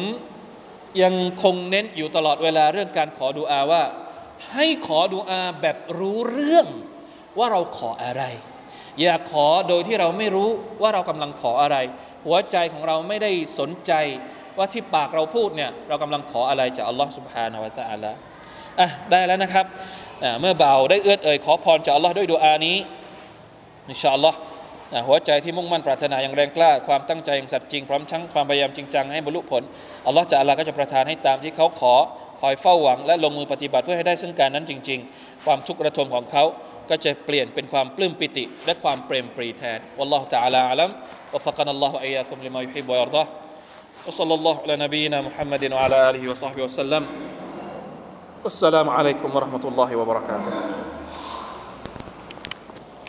[1.04, 3.84] ยังคงเน้นอยู่ตลอดเวลาเรื่องการขอดุอาว่า
[4.54, 6.68] ให้ขอดุอาแบบรู้เรื่อง
[7.38, 8.24] ว่าเราขออะไร
[9.02, 10.50] อย่าขอโดยที่เราไม่รู้
[10.82, 11.78] ว่าเรากำลังขออะไร
[12.26, 13.94] หัวใจของเราไม่ได้สนใจ
[14.58, 18.12] ว่าที่ปากเราพูดเนี่ยเรากำลังขออะไรจากอัลลอฮ์สุบฮานาวะตาอัลละ
[18.80, 19.66] อะได้แล้วนะครับ
[20.42, 22.78] เมื่อเบาได้เอื้อเอ่ยขอพรจากอัลลอฮ์ด้วยดุอานี้
[23.90, 24.38] อินชาอัลลอฮ์
[25.09, 29.63] หัวใจที่มุ่งมั่นปรารถนาอย่างแรงกล้า ความตั้งใจอย่างสัตย์จริง พร้อมทั้งความพยายามจริงจังให้บรรลุผล
[30.07, 31.95] อัลลอฮ์จะอัลลอฮ์ก็จะประทานให้ตามที่เขาขอ
[32.41, 36.45] คอยเฝ้าหวัง และลงมือปฏิบัติเพื่อให้ได้ซึ่งการนั้นจริง ๆ ความทุกข์ระทมของเขา
[36.91, 40.91] ก็จะเปลี่ยนเป็นความปลื้มปิติ และความเปรมปรีแทนวัลลอฮ์ تعالى อาลัม
[41.35, 43.25] วะฟักนัลลอฮุอัยยาคุมลิมายุฮิบวะยัรฎอ
[44.07, 47.03] وصلى الله على نبينا محمد وعلى آله وصحبه وسلم
[48.45, 50.53] والسلام عليكم ورحمة الله وبركاته